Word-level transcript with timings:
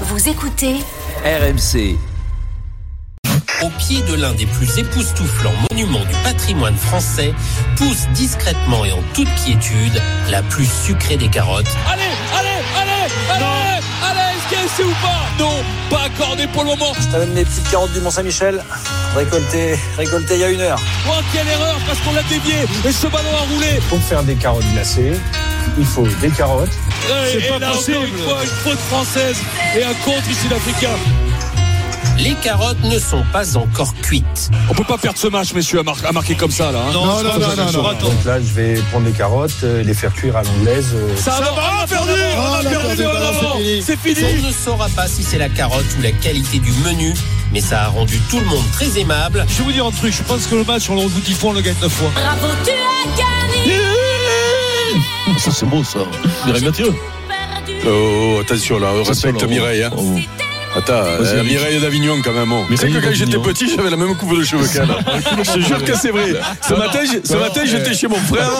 Vous 0.00 0.28
écoutez 0.28 0.74
RMC. 1.24 1.96
Au 3.62 3.68
pied 3.78 4.02
de 4.02 4.14
l'un 4.14 4.34
des 4.34 4.46
plus 4.46 4.78
époustouflants 4.78 5.52
monuments 5.70 6.04
du 6.04 6.16
patrimoine 6.24 6.76
français, 6.76 7.32
pousse 7.76 8.08
discrètement 8.12 8.84
et 8.84 8.90
en 8.90 8.98
toute 9.14 9.32
quiétude 9.36 10.02
la 10.30 10.42
plus 10.42 10.66
sucrée 10.66 11.16
des 11.16 11.28
carottes. 11.28 11.70
Allez, 11.88 12.02
allez, 12.36 12.48
allez, 12.76 13.12
allez, 13.30 13.80
allez, 14.02 14.36
est-ce 14.36 14.50
qu'elle 14.50 14.68
sait 14.68 14.82
ou 14.82 14.94
pas? 15.00 15.28
Non, 15.38 15.62
pas 15.88 16.06
accordé 16.06 16.48
pour 16.48 16.64
le 16.64 16.70
moment. 16.70 16.92
Je 16.98 17.06
t'amène 17.06 17.32
mes 17.32 17.44
petites 17.44 17.70
carottes 17.70 17.92
du 17.92 18.00
Mont-Saint-Michel, 18.00 18.64
récoltées, 19.14 19.78
récoltées 19.96 20.34
il 20.34 20.40
y 20.40 20.44
a 20.44 20.50
une 20.50 20.60
heure. 20.60 20.80
Oh, 21.08 21.20
quelle 21.32 21.46
erreur, 21.46 21.76
parce 21.86 22.00
qu'on 22.00 22.12
l'a 22.14 22.24
dévié 22.24 22.56
et 22.84 22.92
ce 22.92 23.06
ballon 23.06 23.30
a 23.36 23.52
roulé. 23.54 23.80
Pour 23.88 24.00
faire 24.00 24.24
des 24.24 24.34
carottes 24.34 24.66
glacées, 24.72 25.12
il 25.78 25.86
faut 25.86 26.08
des 26.20 26.30
carottes. 26.30 26.76
Et, 27.34 27.36
et 27.38 27.58
là, 27.58 27.70
encore 27.72 28.04
une 28.04 28.18
fois, 28.18 28.42
une 28.42 28.48
faute 28.48 28.78
française 28.90 29.36
et 29.76 29.84
un 29.84 29.94
contre 30.04 30.30
ici 30.30 30.48
d'Africain. 30.48 30.90
Les 32.16 32.34
carottes 32.34 32.82
ne 32.84 32.96
sont 32.98 33.24
pas 33.32 33.56
encore 33.56 33.92
cuites. 34.00 34.48
On 34.70 34.74
peut 34.74 34.84
pas 34.84 34.96
perdre 34.98 35.18
ce 35.18 35.26
match, 35.26 35.52
messieurs, 35.52 35.80
à, 35.80 35.82
mar- 35.82 35.96
à 36.08 36.12
marquer 36.12 36.36
comme 36.36 36.52
ça, 36.52 36.70
là. 36.70 36.78
hein. 36.88 36.92
Non, 36.92 37.06
non, 37.06 37.22
non, 37.24 37.38
non, 37.56 37.72
non. 37.72 37.92
Donc 37.98 38.24
là, 38.24 38.38
je 38.38 38.52
vais 38.54 38.74
prendre 38.92 39.04
les 39.06 39.12
carottes, 39.12 39.50
euh, 39.64 39.82
les 39.82 39.94
faire 39.94 40.12
cuire 40.14 40.36
à 40.36 40.44
l'anglaise. 40.44 40.92
euh, 40.94 41.16
Ça, 41.16 41.32
va, 41.40 41.52
on 41.52 41.82
a 41.82 41.86
perdu, 41.88 42.12
on 42.38 42.54
a 42.54 42.62
perdu, 42.70 43.04
on 43.04 43.10
a 43.10 43.82
c'est 43.84 43.98
fini. 43.98 44.20
On 44.42 44.46
ne 44.46 44.52
saura 44.52 44.88
pas 44.90 45.08
si 45.08 45.24
c'est 45.24 45.38
la 45.38 45.48
carotte 45.48 45.84
ou 45.98 46.02
la 46.02 46.12
qualité 46.12 46.60
du 46.60 46.70
menu, 46.84 47.12
mais 47.52 47.60
ça 47.60 47.82
a 47.82 47.88
rendu 47.88 48.20
tout 48.30 48.38
le 48.38 48.46
monde 48.46 48.64
très 48.72 48.96
aimable. 49.00 49.44
Je 49.48 49.58
vais 49.58 49.64
vous 49.64 49.72
dire 49.72 49.84
un 49.84 49.90
truc, 49.90 50.14
je 50.14 50.22
pense 50.22 50.46
que 50.46 50.54
le 50.54 50.62
match, 50.64 50.88
on 50.88 50.94
le 50.94 51.00
rejoue 51.02 51.20
10 51.20 51.34
fois, 51.34 51.50
on 51.50 51.54
le 51.54 51.62
gagne 51.62 51.74
9 51.82 51.92
fois. 51.92 52.10
Bravo, 52.14 52.54
tu 52.64 52.70
as 52.70 53.16
gagné 53.18 53.80
Ça 55.38 55.50
c'est 55.50 55.66
beau 55.66 55.84
ça. 55.84 56.00
Mireille 56.46 56.64
Mathieu. 56.64 56.94
Oh, 57.86 58.38
attention 58.40 58.78
là, 58.78 58.92
respecte 59.06 59.42
Mireille. 59.44 59.82
Hein. 59.82 59.90
oh. 59.96 60.16
Attends, 60.76 60.92
euh, 61.04 61.44
Mireille. 61.44 61.80
D'Avignon 61.80 62.16
quand 62.24 62.32
même. 62.32 62.52
oh. 62.52 62.64
Tu 62.68 62.76
sais 62.76 62.86
que 62.86 62.92
Mireille 62.92 63.08
quand 63.10 63.14
j'étais 63.14 63.38
petit, 63.38 63.68
j'avais 63.74 63.90
la 63.90 63.96
même 63.96 64.14
coupe 64.16 64.36
de 64.36 64.42
cheveux 64.44 64.66
qu'elle. 64.66 64.88
Je 65.44 65.52
te 65.52 65.60
jure 65.60 65.84
que 65.84 65.94
c'est 65.96 66.10
vrai. 66.10 66.34
Ce 66.66 66.74
matin, 66.74 66.98
ce 67.22 67.34
matin, 67.36 67.60
j'étais 67.64 67.94
chez 67.94 68.08
mon 68.08 68.16
frère. 68.16 68.50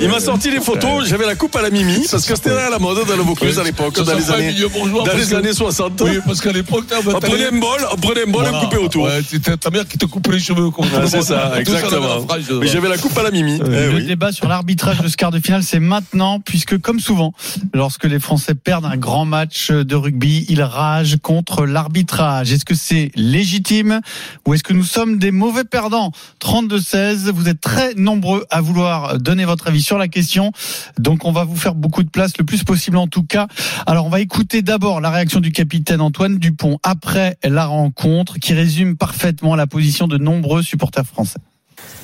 Il 0.00 0.08
m'a 0.08 0.20
sorti 0.20 0.50
les 0.50 0.60
photos. 0.60 1.06
J'avais 1.08 1.26
la 1.26 1.34
coupe 1.34 1.54
à 1.56 1.62
la 1.62 1.70
Mimi 1.70 2.06
parce 2.10 2.24
que 2.26 2.34
c'était 2.34 2.50
à 2.50 2.70
la 2.70 2.78
mode 2.78 3.06
dans 3.06 3.16
le 3.16 3.22
Vaucluse 3.22 3.58
à 3.58 3.64
l'époque, 3.64 3.94
dans 4.02 4.14
les 4.14 4.30
années, 4.30 4.52
milieu 4.52 4.68
bourgeois, 4.68 5.00
dans 5.04 5.06
parce 5.12 5.24
les 5.24 5.30
que- 5.30 5.36
années 5.36 5.52
60. 5.52 6.00
Oui, 6.04 6.18
parce 6.26 6.40
qu'à 6.40 6.52
l'époque, 6.52 6.84
On 7.06 7.20
prenait 7.20 7.46
un 7.46 7.58
bol, 7.58 7.80
on 7.92 7.96
prenait 7.96 8.22
un 8.26 8.30
bol, 8.30 8.44
on 8.52 8.60
coupait 8.60 8.76
autour. 8.78 9.08
C'était 9.28 9.56
ta 9.56 9.70
mère 9.70 9.86
qui 9.86 9.98
te 9.98 10.06
coupait 10.06 10.32
les 10.32 10.40
cheveux. 10.40 10.70
C'est 11.06 11.22
ça, 11.22 11.52
exactement. 11.58 12.26
Mais 12.60 12.66
j'avais 12.66 12.88
la 12.88 12.98
coupe 12.98 13.16
à 13.18 13.22
la 13.22 13.30
Mimi. 13.30 13.60
Eh 13.64 13.92
Le 13.92 14.00
débat 14.02 14.32
sur 14.32 14.48
l'arbitrage 14.48 15.00
de 15.00 15.08
ce 15.08 15.16
quart 15.16 15.30
de 15.30 15.40
finale, 15.40 15.62
c'est 15.62 15.80
maintenant, 15.80 16.40
puisque 16.40 16.78
comme 16.78 17.00
souvent, 17.00 17.32
lorsque 17.74 18.04
les 18.04 18.18
Français 18.20 18.54
perdent 18.54 18.84
un 18.86 18.96
grand 18.96 19.24
match 19.24 19.70
de 19.70 19.94
rugby, 19.94 20.44
ils 20.48 20.62
ragent 20.62 21.16
contre 21.22 21.61
l'arbitrage. 21.64 22.52
Est-ce 22.52 22.64
que 22.64 22.74
c'est 22.74 23.10
légitime 23.14 24.00
ou 24.46 24.54
est-ce 24.54 24.62
que 24.62 24.72
nous 24.72 24.84
sommes 24.84 25.18
des 25.18 25.30
mauvais 25.30 25.64
perdants? 25.64 26.12
32-16, 26.40 27.30
vous 27.30 27.48
êtes 27.48 27.60
très 27.60 27.94
nombreux 27.94 28.44
à 28.50 28.60
vouloir 28.60 29.18
donner 29.18 29.44
votre 29.44 29.68
avis 29.68 29.82
sur 29.82 29.98
la 29.98 30.08
question, 30.08 30.52
donc 30.98 31.24
on 31.24 31.32
va 31.32 31.44
vous 31.44 31.56
faire 31.56 31.74
beaucoup 31.74 32.02
de 32.02 32.10
place, 32.10 32.36
le 32.38 32.44
plus 32.44 32.64
possible 32.64 32.96
en 32.96 33.06
tout 33.06 33.24
cas. 33.24 33.46
Alors 33.86 34.06
on 34.06 34.10
va 34.10 34.20
écouter 34.20 34.62
d'abord 34.62 35.00
la 35.00 35.10
réaction 35.10 35.40
du 35.40 35.52
capitaine 35.52 36.00
Antoine 36.00 36.38
Dupont 36.38 36.78
après 36.82 37.36
la 37.44 37.66
rencontre, 37.66 38.38
qui 38.38 38.54
résume 38.54 38.96
parfaitement 38.96 39.56
la 39.56 39.66
position 39.66 40.08
de 40.08 40.18
nombreux 40.18 40.62
supporters 40.62 41.06
français. 41.06 41.38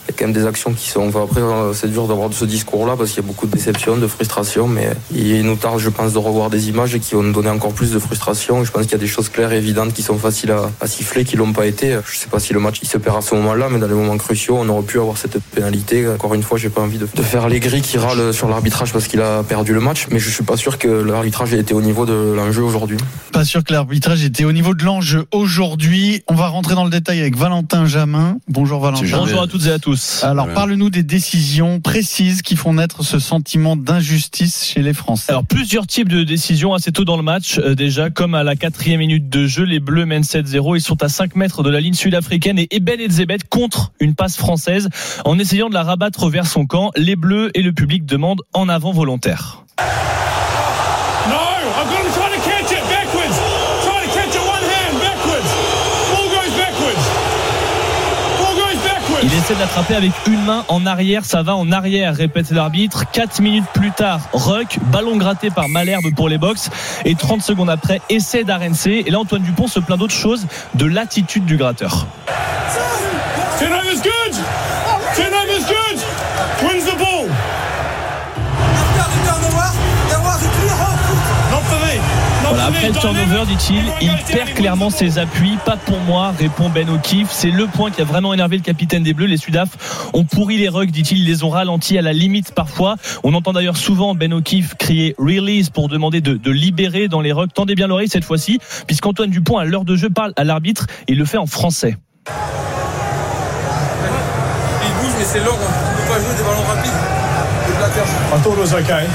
Il 0.09 0.13
y 0.13 0.15
a 0.15 0.19
quand 0.19 0.25
même 0.25 0.35
des 0.35 0.47
actions 0.47 0.73
qui 0.73 0.89
sont. 0.89 1.07
Enfin, 1.09 1.23
après, 1.25 1.43
euh, 1.43 1.75
c'est 1.75 1.91
dur 1.91 2.07
d'avoir 2.09 2.33
ce 2.33 2.47
discours-là 2.47 2.95
parce 2.97 3.11
qu'il 3.11 3.23
y 3.23 3.27
a 3.27 3.29
beaucoup 3.29 3.47
de 3.47 3.53
déception, 3.53 3.99
de 3.99 4.07
frustration, 4.07 4.67
mais 4.67 4.89
il 5.15 5.43
nous 5.43 5.57
tarde, 5.57 5.81
je 5.81 5.91
pense, 5.91 6.15
de 6.15 6.19
revoir 6.19 6.49
des 6.49 6.71
images 6.71 6.99
qui 6.99 7.15
vont 7.15 7.23
nous 7.23 7.33
donner 7.33 7.51
encore 7.51 7.75
plus 7.75 7.93
de 7.93 7.99
frustration. 7.99 8.65
Je 8.65 8.71
pense 8.71 8.85
qu'il 8.85 8.93
y 8.93 8.95
a 8.95 8.99
des 8.99 9.07
choses 9.07 9.29
claires 9.29 9.53
et 9.53 9.59
évidentes 9.59 9.93
qui 9.93 10.03
sont 10.03 10.17
faciles 10.17 10.51
à, 10.51 10.71
à 10.81 10.87
siffler, 10.87 11.25
qui 11.25 11.37
l'ont 11.37 11.53
pas 11.53 11.67
été. 11.67 11.99
Je 12.11 12.17
sais 12.17 12.29
pas 12.29 12.41
si 12.41 12.55
le 12.55 12.61
match 12.61 12.79
il 12.83 12.89
se 12.89 12.97
perd 12.97 13.19
à 13.19 13.21
ce 13.21 13.35
moment-là, 13.35 13.69
mais 13.71 13.79
dans 13.79 13.87
les 13.87 13.95
moments 13.95 14.17
cruciaux, 14.17 14.57
on 14.59 14.69
aurait 14.71 14.83
pu 14.83 14.99
avoir 14.99 15.19
cette 15.19 15.39
pénalité. 15.55 16.09
Encore 16.09 16.33
une 16.33 16.43
fois, 16.43 16.57
j'ai 16.57 16.71
pas 16.71 16.81
envie 16.81 16.99
de, 16.99 17.07
de 17.15 17.23
faire 17.23 17.49
les 17.49 17.61
gris 17.61 17.83
qui 17.83 17.99
râlent 17.99 18.33
sur 18.33 18.49
l'arbitrage 18.49 18.93
parce 18.93 19.09
qu'il 19.09 19.21
a 19.21 19.43
perdu 19.43 19.75
le 19.75 19.81
match, 19.81 20.07
mais 20.11 20.19
je 20.19 20.31
suis 20.31 20.45
pas 20.45 20.57
sûr 20.57 20.79
que 20.79 20.89
l'arbitrage 20.89 21.53
ait 21.53 21.59
été 21.59 21.75
au 21.75 21.83
niveau 21.83 22.07
de 22.07 22.33
l'enjeu 22.35 22.63
aujourd'hui. 22.63 22.97
Pas 23.33 23.45
sûr 23.45 23.63
que 23.63 23.73
l'arbitrage 23.75 24.25
était 24.25 24.45
au 24.45 24.53
niveau 24.53 24.75
de 24.75 24.85
l'enjeu 24.85 25.27
aujourd'hui. 25.33 26.23
On 26.29 26.35
va 26.35 26.49
rentrer 26.49 26.75
dans 26.75 26.85
le 26.85 26.91
détail 26.91 27.21
avec 27.21 27.37
Valentin 27.37 27.85
Jamin. 27.87 28.39
Bonjour 28.49 28.81
Valentin. 28.81 29.05
Bonjour 29.19 29.43
à 29.43 29.47
toutes 29.47 29.67
et 29.67 29.73
à 29.73 29.79
tous. 29.79 29.98
Alors 30.23 30.49
parle-nous 30.53 30.91
des 30.91 31.03
décisions 31.03 31.81
précises 31.81 32.43
qui 32.43 32.57
font 32.57 32.75
naître 32.75 33.03
ce 33.03 33.19
sentiment 33.19 33.77
d'injustice 33.77 34.65
chez 34.65 34.83
les 34.83 34.93
Français. 34.93 35.33
Alors 35.33 35.45
plusieurs 35.45 35.87
types 35.87 36.09
de 36.09 36.25
décisions 36.25 36.75
assez 36.75 36.93
tôt 36.93 37.05
dans 37.05 37.17
le 37.17 37.23
match. 37.23 37.59
Euh, 37.59 37.75
déjà 37.75 38.11
comme 38.11 38.35
à 38.35 38.43
la 38.43 38.57
quatrième 38.57 39.01
minute 39.01 39.29
de 39.29 39.47
jeu 39.47 39.65
les 39.65 39.81
Bleus 39.81 40.07
mènent 40.07 40.23
7-0 40.23 40.77
ils 40.77 40.81
sont 40.81 41.03
à 41.03 41.09
5 41.09 41.37
mètres 41.37 41.63
de 41.63 41.71
la 41.71 41.81
ligne 41.81 41.95
sud-africaine 41.95 42.59
et 42.59 42.69
Eben 42.71 43.01
Etzebeth 43.01 43.49
contre 43.49 43.93
une 44.01 44.15
passe 44.15 44.37
française. 44.37 44.89
En 45.25 45.39
essayant 45.39 45.69
de 45.69 45.75
la 45.75 45.83
rabattre 45.83 46.29
vers 46.29 46.47
son 46.47 46.67
camp 46.67 46.91
les 46.97 47.17
Bleus 47.17 47.51
et 47.55 47.63
le 47.63 47.73
public 47.73 48.05
demandent 48.07 48.43
en 48.53 48.69
avant 48.69 48.93
volontaire. 48.93 49.65
No, 51.29 51.37
il 59.31 59.35
essaie 59.35 59.55
de 59.55 59.61
l'attraper 59.61 59.95
avec 59.95 60.13
une 60.27 60.43
main 60.45 60.65
en 60.69 60.87
arrière 60.87 61.25
ça 61.25 61.43
va 61.43 61.55
en 61.55 61.71
arrière 61.71 62.15
répète 62.15 62.51
l'arbitre. 62.51 63.05
4 63.11 63.41
minutes 63.41 63.67
plus 63.75 63.91
tard 63.91 64.21
Ruck 64.33 64.79
ballon 64.91 65.17
gratté 65.17 65.51
par 65.51 65.69
Malherbe 65.69 66.15
pour 66.17 66.29
les 66.31 66.39
box. 66.39 66.71
Et 67.05 67.15
30 67.15 67.43
secondes 67.43 67.69
après 67.69 68.01
essai 68.09 68.45
d'Arenc 68.45 68.87
et 68.87 69.11
là 69.11 69.19
Antoine 69.19 69.43
Dupont 69.43 69.67
se 69.67 69.81
plaint 69.81 69.99
d'autre 69.99 70.15
chose 70.15 70.47
de 70.75 70.87
l'attitude 70.87 71.45
du 71.45 71.59
gratteur. 71.59 72.07
Turnover's 73.59 74.01
Voilà, 82.49 82.67
après 82.67 82.89
le 82.89 82.95
turnover, 82.95 83.45
dit-il, 83.47 83.83
il 84.01 84.17
perd 84.33 84.55
clairement 84.55 84.89
ses 84.89 85.19
appuis. 85.19 85.59
Pas 85.67 85.77
pour 85.77 85.99
moi, 86.01 86.33
répond 86.39 86.71
Ben 86.71 86.89
O'Keefe. 86.89 87.29
C'est 87.31 87.51
le 87.51 87.67
point 87.67 87.91
qui 87.91 88.01
a 88.01 88.05
vraiment 88.05 88.33
énervé 88.33 88.57
le 88.57 88.63
capitaine 88.63 89.03
des 89.03 89.13
Bleus. 89.13 89.27
Les 89.27 89.37
Sudaf 89.37 89.69
ont 90.15 90.25
pourri 90.25 90.57
les 90.57 90.69
rucks, 90.69 90.91
dit-il. 90.91 91.19
Ils 91.19 91.27
les 91.27 91.45
ont 91.45 91.51
ralentis 91.51 91.99
à 91.99 92.03
la 92.03 92.15
limite 92.15 92.53
parfois. 92.53 92.97
On 93.23 93.35
entend 93.35 93.53
d'ailleurs 93.53 93.77
souvent 93.77 94.15
Ben 94.15 94.33
O'Keefe 94.33 94.77
crier 94.79 95.15
release 95.19 95.69
pour 95.69 95.89
demander 95.89 96.23
de, 96.23 96.35
de 96.35 96.51
libérer 96.51 97.09
dans 97.09 97.21
les 97.21 97.33
rucks. 97.33 97.53
Tendez 97.53 97.75
bien 97.75 97.87
l'oreille 97.87 98.09
cette 98.09 98.25
fois-ci, 98.25 98.61
puisqu'Antoine 98.87 99.31
Dupont, 99.31 99.59
à 99.59 99.67
l'heure 99.67 99.85
de 99.85 99.95
jeu, 99.97 100.09
parle 100.09 100.33
à 100.37 100.45
l'arbitre 100.45 100.87
et 101.07 101.13
il 101.13 101.19
le 101.19 101.27
fait 101.27 101.39
en 101.39 101.47
français. 101.47 101.97
Il 102.27 102.33
bouge, 105.01 105.13
mais 105.19 105.25
c'est 105.25 105.41
long. 105.41 105.53
On 105.53 105.55
ne 105.55 105.97
peut 105.97 106.09
pas 106.09 106.19
jouer 106.19 106.35
des 106.37 106.43
ballons 106.43 106.65
rapides. 106.67 106.93
I 108.33 108.41
thought 108.43 108.55
it 108.55 108.61
was 108.61 108.75
okay 108.75 109.07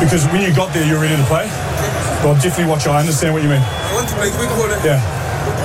because 0.00 0.26
when 0.32 0.40
you 0.40 0.50
got 0.52 0.72
there, 0.72 0.84
you 0.84 0.94
were 0.94 1.02
ready 1.02 1.16
to 1.16 1.22
play. 1.24 1.44
But 2.24 2.30
I'll 2.30 2.34
definitely 2.36 2.72
watch. 2.72 2.86
I 2.86 3.00
understand 3.00 3.34
what 3.34 3.42
you 3.42 3.50
mean. 3.50 3.60
I 3.60 3.94
want 3.94 4.08
to 4.08 4.14
play 4.14 4.30
quick 4.30 4.48
ball. 4.56 4.66
Yeah, 4.82 4.98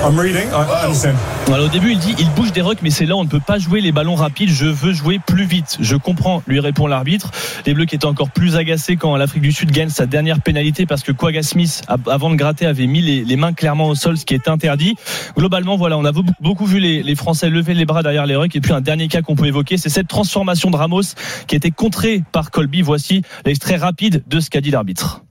I'm 0.04 0.20
reading. 0.20 0.46
I, 0.52 0.84
understand. 0.84 1.16
Voilà, 1.46 1.64
au 1.64 1.68
début, 1.68 1.92
il 1.92 1.98
dit 1.98 2.14
il 2.18 2.28
bouge 2.32 2.52
des 2.52 2.60
rucks, 2.60 2.82
mais 2.82 2.90
c'est 2.90 3.06
là, 3.06 3.16
on 3.16 3.24
ne 3.24 3.30
peut 3.30 3.40
pas 3.40 3.58
jouer 3.58 3.80
les 3.80 3.92
ballons 3.92 4.14
rapides. 4.14 4.50
Je 4.50 4.66
veux 4.66 4.92
jouer 4.92 5.18
plus 5.26 5.46
vite. 5.46 5.78
Je 5.80 5.96
comprends, 5.96 6.42
lui 6.46 6.60
répond 6.60 6.86
l'arbitre. 6.86 7.30
Les 7.64 7.72
Bleus 7.72 7.86
qui 7.86 7.94
étaient 7.94 8.04
encore 8.04 8.30
plus 8.30 8.56
agacés 8.56 8.96
quand 8.96 9.16
l'Afrique 9.16 9.40
du 9.40 9.52
Sud 9.52 9.70
gagne 9.70 9.88
sa 9.88 10.04
dernière 10.04 10.42
pénalité 10.42 10.84
parce 10.84 11.02
que 11.02 11.12
Quagga 11.12 11.42
Smith, 11.42 11.82
avant 12.06 12.28
de 12.28 12.36
gratter, 12.36 12.66
avait 12.66 12.86
mis 12.86 13.00
les, 13.00 13.24
les 13.24 13.36
mains 13.36 13.54
clairement 13.54 13.88
au 13.88 13.94
sol, 13.94 14.18
ce 14.18 14.26
qui 14.26 14.34
est 14.34 14.46
interdit. 14.46 14.96
Globalement, 15.38 15.78
voilà, 15.78 15.96
on 15.96 16.04
a 16.04 16.12
beaucoup, 16.40 16.66
vu 16.66 16.78
les, 16.78 17.02
les 17.02 17.14
Français 17.14 17.48
lever 17.48 17.72
les 17.72 17.86
bras 17.86 18.02
derrière 18.02 18.26
les 18.26 18.36
rucks. 18.36 18.54
Et 18.54 18.60
puis 18.60 18.74
un 18.74 18.82
dernier 18.82 19.08
cas 19.08 19.22
qu'on 19.22 19.34
peut 19.34 19.46
évoquer, 19.46 19.78
c'est 19.78 19.88
cette 19.88 20.08
transformation 20.08 20.70
de 20.70 20.76
Ramos 20.76 21.14
qui 21.46 21.54
a 21.54 21.56
été 21.56 21.70
contrée 21.70 22.22
par 22.32 22.50
Colby. 22.50 22.82
Voici 22.82 23.22
l'extrait 23.46 23.76
rapide 23.76 24.22
de 24.26 24.40
ce 24.40 24.50
qu'a 24.50 24.60
dit 24.60 24.70
l'arbitre. 24.70 25.22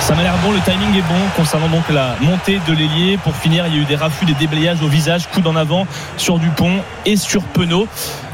Ça 0.00 0.14
m'a 0.14 0.22
l'air 0.22 0.34
bon, 0.44 0.52
le 0.52 0.60
timing 0.60 0.94
est 0.98 1.02
bon 1.08 1.14
concernant 1.34 1.68
donc 1.68 1.88
la 1.88 2.14
montée 2.20 2.60
de 2.68 2.72
l'ailier. 2.74 3.16
Pour 3.16 3.34
finir, 3.34 3.66
il 3.66 3.74
y 3.74 3.78
a 3.78 3.82
eu 3.82 3.84
des 3.86 3.96
raffus, 3.96 4.26
des 4.26 4.34
déblayages 4.34 4.82
au 4.82 4.86
visage, 4.86 5.28
coude 5.32 5.46
en 5.46 5.56
avant 5.56 5.86
sur 6.18 6.38
Dupont 6.38 6.80
et 7.06 7.16
sur 7.16 7.42
Penaud. 7.42 7.88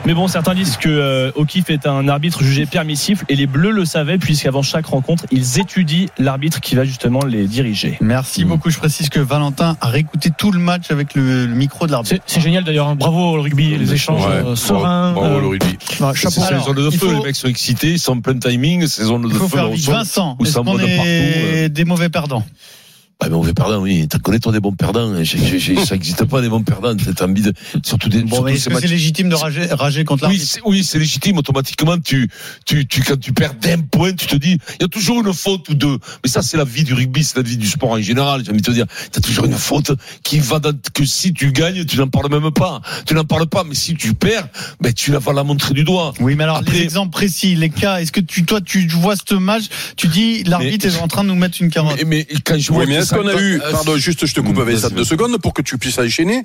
Mais 0.07 0.15
bon, 0.15 0.29
certains 0.29 0.55
disent 0.55 0.77
que 0.79 0.89
euh, 0.89 1.31
O'Keefe 1.37 1.69
est 1.71 1.87
un 1.87 2.09
arbitre 2.09 2.43
jugé 2.43 2.65
permissif 2.65 3.23
et 3.29 3.37
les 3.37 3.47
Bleus 3.47 3.71
le 3.71 3.85
savaient 3.85 4.17
puisqu'avant 4.19 4.63
chaque 4.63 4.87
rencontre, 4.87 5.27
ils 5.31 5.61
étudient 5.61 6.07
l'arbitre 6.19 6.61
qui 6.61 6.75
va 6.75 6.85
justement 6.85 7.21
les 7.25 7.47
diriger. 7.47 7.99
Merci 8.01 8.45
beaucoup. 8.47 8.71
Je 8.71 8.79
précise 8.79 9.11
que 9.11 9.21
Valentin 9.21 9.77
a 9.81 9.89
réécouté 9.89 10.31
tout 10.37 10.53
le 10.53 10.59
match 10.59 10.91
avec 10.91 11.15
le, 11.15 11.45
le 11.47 11.55
micro 11.55 11.87
de 11.87 11.93
l'arbitre. 11.93 12.25
C'est 12.27 12.41
génial 12.41 12.65
d'ailleurs. 12.65 12.89
hein. 12.89 12.95
Bravo 12.97 13.19
au 13.37 13.43
rugby, 13.43 13.77
les 13.77 13.93
échanges 13.93 14.25
Ouais, 14.25 14.33
euh, 14.33 14.41
bravo, 14.41 14.57
sereins. 14.57 15.13
bravo, 15.13 15.37
euh, 15.37 15.41
le 15.43 15.47
rugby. 15.49 15.77
Bah, 16.01 16.13
C'est 16.15 16.23
chapeau. 16.23 16.41
ces 16.41 16.43
Alors, 16.55 16.65
zones 16.65 16.77
de 16.77 16.91
feu, 16.91 16.99
faut- 17.09 17.13
les 17.13 17.21
mecs 17.21 17.37
sont 17.37 17.49
excités, 17.49 17.93
ils 17.93 17.99
sont 18.01 18.13
en 18.13 18.21
plein 18.21 18.39
timing, 18.39 18.87
zones 18.87 19.23
de 19.23 19.29
Il 19.29 19.35
faut 19.35 19.49
feu 19.49 19.59
Vincent, 19.93 20.37
où 20.41 20.45
est-ce 20.45 20.53
ça 20.55 20.61
qu'on 20.61 20.65
monte 20.65 20.81
de 20.81 20.87
est 20.87 20.97
partout. 20.97 21.09
euh. 21.11 21.69
des 21.69 21.85
mauvais 21.85 22.09
perdants? 22.09 22.45
Bah, 23.21 23.29
mauvais 23.29 23.53
perdant, 23.53 23.81
oui. 23.83 24.09
T'en 24.09 24.19
connais 24.19 24.39
toi 24.39 24.51
des 24.51 24.61
bons 24.61 24.73
perdants. 24.73 25.23
J'ai- 25.23 25.39
j'ai- 25.39 25.59
j'ai- 25.59 25.77
ça 25.85 25.95
n'existe 25.95 26.25
pas 26.25 26.41
des 26.41 26.49
bons 26.49 26.63
perdants. 26.63 26.95
T'as 26.97 27.27
envie 27.27 27.43
de, 27.43 27.53
surtout 27.85 28.09
des, 28.09 28.23
Bon, 28.23 28.29
surtout 28.37 28.45
mais 28.45 28.53
ces 28.53 28.57
est-ce 28.57 28.69
que 28.69 28.75
matchs- 28.75 28.83
c'est 28.83 28.89
légitime 28.89 29.29
de 29.29 29.35
rager, 29.35 29.67
rager 29.67 30.05
contre 30.05 30.23
oui, 30.23 30.37
l'arbitre 30.37 30.51
c'est, 30.55 30.61
oui, 30.65 30.83
c'est 30.85 30.99
légitime. 30.99 31.37
Automatiquement, 31.37 31.99
tu, 31.99 32.31
tu, 32.65 32.87
tu, 32.87 33.03
quand 33.03 33.19
tu 33.21 33.33
perds 33.33 33.55
d'un 33.55 33.79
point, 33.81 34.13
tu 34.15 34.27
te 34.27 34.37
dis, 34.37 34.53
il 34.79 34.83
y 34.83 34.85
a 34.85 34.89
toujours 34.89 35.21
une 35.21 35.35
faute 35.35 35.69
ou 35.69 35.75
deux. 35.75 35.99
Mais 36.25 36.31
ça, 36.31 36.41
c'est 36.41 36.57
la 36.57 36.65
vie 36.65 36.83
du 36.83 36.95
rugby, 36.95 37.23
c'est 37.23 37.37
la 37.37 37.43
vie 37.43 37.59
du 37.59 37.67
sport 37.67 37.91
en 37.91 38.01
général. 38.01 38.43
J'ai 38.45 38.53
envie 38.53 38.63
de 38.63 38.67
te 38.67 38.71
dire, 38.71 38.87
t'as 39.13 39.21
toujours 39.21 39.45
une 39.45 39.53
faute 39.59 39.93
qui 40.23 40.39
va 40.39 40.59
dans, 40.59 40.73
que 40.95 41.05
si 41.05 41.35
tu 41.35 41.53
gagnes, 41.53 41.85
tu 41.85 41.99
n'en 41.99 42.09
parles 42.09 42.31
même 42.31 42.51
pas. 42.53 42.81
Tu 43.07 43.13
n'en 43.15 43.25
parles 43.25 43.49
pas. 43.49 43.65
Mais 43.65 43.75
si 43.75 43.95
tu 43.97 44.15
perds, 44.15 44.49
ben, 44.81 44.95
tu 44.95 45.13
vas 45.13 45.33
la 45.35 45.45
montrer 45.45 45.75
du 45.75 45.85
doigt. 45.85 46.15
Oui, 46.21 46.37
mais 46.37 46.45
alors 46.45 46.57
Après- 46.59 46.73
les 46.73 46.83
exemples 46.85 47.11
précis, 47.11 47.55
les 47.55 47.69
cas, 47.69 47.99
est-ce 48.01 48.13
que 48.13 48.21
tu, 48.21 48.45
toi, 48.47 48.63
tu 48.63 48.89
vois 48.89 49.15
ce 49.17 49.35
match, 49.35 49.65
tu 49.97 50.09
dis 50.09 50.43
l'arbitre 50.45 50.87
est 50.87 50.97
en 50.99 51.07
train 51.09 51.23
de 51.23 51.29
nous 51.29 51.35
mettre 51.35 51.61
une 51.61 51.69
carotte. 51.71 51.97
Mais, 52.07 52.27
mais 52.31 52.41
quand 52.45 52.59
je 52.59 52.73
vois 52.73 52.85
Oui, 52.85 52.89
mais 52.89 53.10
est-ce 53.11 53.23
ça- 53.23 53.33
qu'on 53.33 53.39
a 53.39 53.41
eu, 53.41 53.61
euh, 53.61 53.71
pardon, 53.73 53.97
juste 53.97 54.27
je 54.27 54.35
te 54.35 54.41
coupe 54.41 54.57
Mmh, 54.59 54.61
avec 54.63 54.79
ça 54.79 54.91
deux 54.91 55.05
secondes 55.05 55.37
pour 55.39 55.55
que 55.55 55.63
tu 55.63 55.79
puisses 55.79 55.99
enchaîner, 55.99 56.43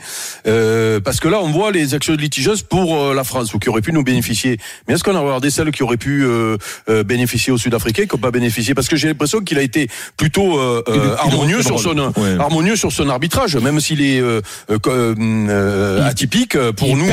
euh, 0.48 1.00
parce 1.00 1.20
que 1.20 1.28
là 1.28 1.40
on 1.42 1.50
voit 1.50 1.72
les 1.72 1.94
actions 1.94 2.14
litigieuses 2.16 2.62
pour 2.62 2.96
euh, 2.98 3.14
la 3.14 3.24
France 3.24 3.54
ou 3.54 3.60
qui 3.60 3.70
auraient 3.70 3.82
pu 3.82 3.92
nous 3.94 4.04
bénéficier. 4.04 4.58
Mais 4.88 4.94
est-ce 4.94 5.04
qu'on 5.04 5.16
a 5.16 5.20
regardé 5.20 5.50
celles 5.50 5.72
qui 5.72 5.84
auraient 5.84 5.98
pu 5.98 6.24
euh, 6.26 6.58
bénéficier 7.06 7.52
aux 7.54 7.58
Sud-Africains, 7.58 8.04
qui 8.06 8.16
n'ont 8.16 8.22
pas 8.22 8.32
bénéficié? 8.32 8.74
Parce 8.74 8.88
que 8.88 8.96
j'ai 8.96 9.08
l'impression 9.08 9.40
qu'il 9.42 9.58
a 9.58 9.62
été 9.62 9.88
plutôt 10.18 10.60
harmonieux 11.20 11.62
sur 11.62 11.80
son 11.80 11.96
Ouais. 11.96 12.38
harmonieux 12.40 12.76
sur 12.76 12.92
son 12.92 13.10
arbitrage, 13.10 13.56
même 13.58 13.80
s'il 13.80 14.02
est 14.02 14.20
euh, 14.20 14.42
euh, 14.70 14.78
euh, 14.88 15.16
euh, 15.50 16.08
atypique 16.08 16.58
pour 16.74 16.96
nous. 16.98 17.06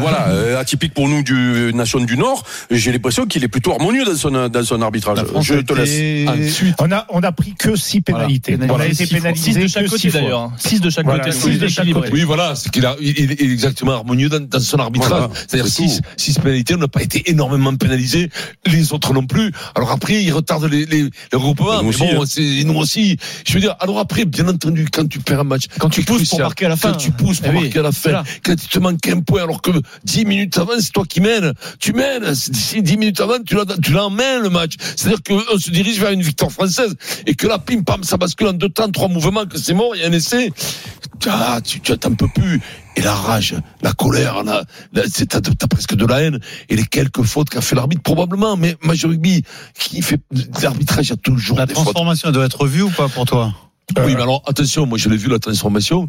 voilà, 0.00 0.58
atypique 0.58 0.94
pour 0.94 1.08
nous 1.08 1.22
du 1.22 1.72
nation 1.74 2.00
du 2.00 2.16
Nord. 2.16 2.44
J'ai 2.70 2.92
l'impression 2.92 3.26
qu'il 3.26 3.44
est 3.44 3.48
plutôt 3.48 3.72
harmonieux 3.72 4.04
dans 4.04 4.14
son 4.16 4.48
dans 4.48 4.64
son 4.64 4.82
arbitrage. 4.82 5.18
Je 5.40 5.54
te 5.54 5.72
laisse. 5.72 6.28
Ensuite, 6.28 6.74
On 6.78 6.90
a, 6.92 7.06
on 7.10 7.22
a 7.22 7.32
pris 7.32 7.54
que 7.58 7.76
six 7.76 8.00
pénalités. 8.00 8.52
Voilà, 8.56 8.61
pénalisé 8.68 9.04
été 9.04 9.06
six 9.06 9.14
pénalisé 9.20 9.52
6 9.52 9.54
de 9.56 9.60
que 9.62 9.68
chaque 9.68 9.84
six 9.88 9.90
côté 9.90 10.10
d'ailleurs. 10.10 10.52
6 10.58 10.80
de 10.80 10.90
chaque 10.90 11.04
Voilà, 11.04 11.24
côté. 11.24 11.36
six 11.36 11.58
de 11.58 11.68
chaque 11.68 11.90
côté. 11.92 12.10
Oui, 12.12 12.22
voilà, 12.22 12.54
c'est 12.54 12.70
qu'il 12.70 12.84
a, 12.86 12.96
il 13.00 13.18
il 13.18 13.32
est 13.32 13.40
exactement 13.42 13.92
harmonieux 13.92 14.28
dans, 14.28 14.40
dans 14.46 14.60
son 14.60 14.78
arbitrage. 14.78 15.10
Voilà, 15.10 15.28
C'est-à-dire 15.34 15.66
c'est 15.72 15.88
six, 15.88 16.00
six 16.16 16.38
pénalités, 16.38 16.74
on 16.74 16.78
n'a 16.78 16.88
pas 16.88 17.02
été 17.02 17.30
énormément 17.30 17.74
pénalisés, 17.76 18.30
les 18.66 18.92
autres 18.92 19.12
non 19.12 19.26
plus. 19.26 19.52
Alors 19.74 19.90
après, 19.92 20.22
ils 20.22 20.30
retardent 20.32 20.70
les, 20.70 20.86
les, 20.86 21.02
les 21.02 21.10
regroupements. 21.32 21.82
Nous 21.82 21.82
Mais 21.82 21.88
aussi, 21.88 22.14
bon, 22.14 22.22
hein. 22.22 22.26
c'est 22.26 22.64
nous 22.64 22.76
aussi. 22.76 23.16
Je 23.46 23.52
veux 23.54 23.60
dire, 23.60 23.74
alors 23.80 23.98
après, 23.98 24.24
bien 24.24 24.48
entendu, 24.48 24.86
quand 24.92 25.08
tu 25.08 25.18
perds 25.18 25.40
un 25.40 25.44
match, 25.44 25.64
Quand 25.78 25.88
tu 25.88 26.02
pousses 26.02 26.28
pour 26.28 26.40
marquer 26.40 26.66
à 26.66 26.70
la 26.70 26.76
fin. 26.76 26.92
Quand 26.92 26.98
tu 26.98 27.10
pousses 27.10 27.40
pour 27.40 27.50
Eh 27.52 27.56
oui, 27.56 27.62
marquer 27.64 27.78
à 27.78 27.82
la 27.82 27.92
fin, 27.92 28.10
voilà. 28.10 28.24
quand 28.44 28.52
il 28.54 28.68
te 28.68 28.78
manque 28.78 29.06
un 29.08 29.20
point, 29.20 29.42
alors 29.42 29.62
que 29.62 29.70
10 30.04 30.24
minutes 30.24 30.58
avant, 30.58 30.72
c'est 30.78 30.92
toi 30.92 31.04
qui 31.08 31.20
mènes. 31.20 31.52
Tu 31.78 31.92
mènes. 31.92 32.34
Si 32.34 32.82
10 32.82 32.96
minutes 32.96 33.20
avant, 33.20 33.38
tu 33.44 33.54
l'as, 33.56 33.64
tu 33.82 33.92
l'emmènes 33.92 34.42
le 34.42 34.50
match. 34.50 34.72
C'est-à-dire 34.96 35.20
qu'on 35.26 35.58
se 35.58 35.70
dirige 35.70 35.98
vers 35.98 36.10
une 36.12 36.22
victoire 36.22 36.50
française 36.52 36.94
et 37.26 37.34
que 37.34 37.46
là, 37.46 37.58
pim 37.58 37.82
pam, 37.82 38.02
ça 38.04 38.16
bascule 38.16 38.46
en 38.52 38.56
deux 38.56 38.68
temps, 38.68 38.90
trois 38.90 39.08
mouvements, 39.08 39.46
que 39.46 39.58
c'est 39.58 39.74
mort, 39.74 39.94
il 39.96 40.02
y 40.02 40.04
a 40.04 40.08
un 40.08 40.12
essai. 40.12 40.52
Ah, 41.28 41.60
tu, 41.62 41.80
t'en 41.80 42.14
peux 42.14 42.28
plus. 42.28 42.60
Et 42.96 43.00
la 43.02 43.14
rage, 43.14 43.54
la 43.80 43.92
colère, 43.92 44.42
la, 44.44 44.64
la- 44.92 45.02
t'as, 45.02 45.40
t'as 45.40 45.66
presque 45.68 45.94
de 45.94 46.04
la 46.04 46.22
haine. 46.22 46.40
Et 46.68 46.76
les 46.76 46.84
quelques 46.84 47.22
fautes 47.22 47.48
qu'a 47.48 47.60
fait 47.60 47.76
l'arbitre, 47.76 48.02
probablement. 48.02 48.56
Mais 48.56 48.76
Major 48.82 49.10
Rugby, 49.10 49.44
qui 49.78 50.02
fait 50.02 50.20
l'arbitrage, 50.62 51.12
a 51.12 51.16
toujours 51.16 51.58
La 51.58 51.66
des 51.66 51.74
transformation 51.74 52.30
doit 52.32 52.44
être 52.44 52.60
revue 52.60 52.82
ou 52.82 52.90
pas 52.90 53.08
pour 53.08 53.24
toi? 53.24 53.54
Oui, 53.98 54.14
mais 54.16 54.22
alors 54.22 54.42
attention, 54.46 54.86
moi 54.86 54.96
je 54.96 55.08
l'ai 55.08 55.16
vu 55.16 55.28
la 55.28 55.38
transformation. 55.38 56.08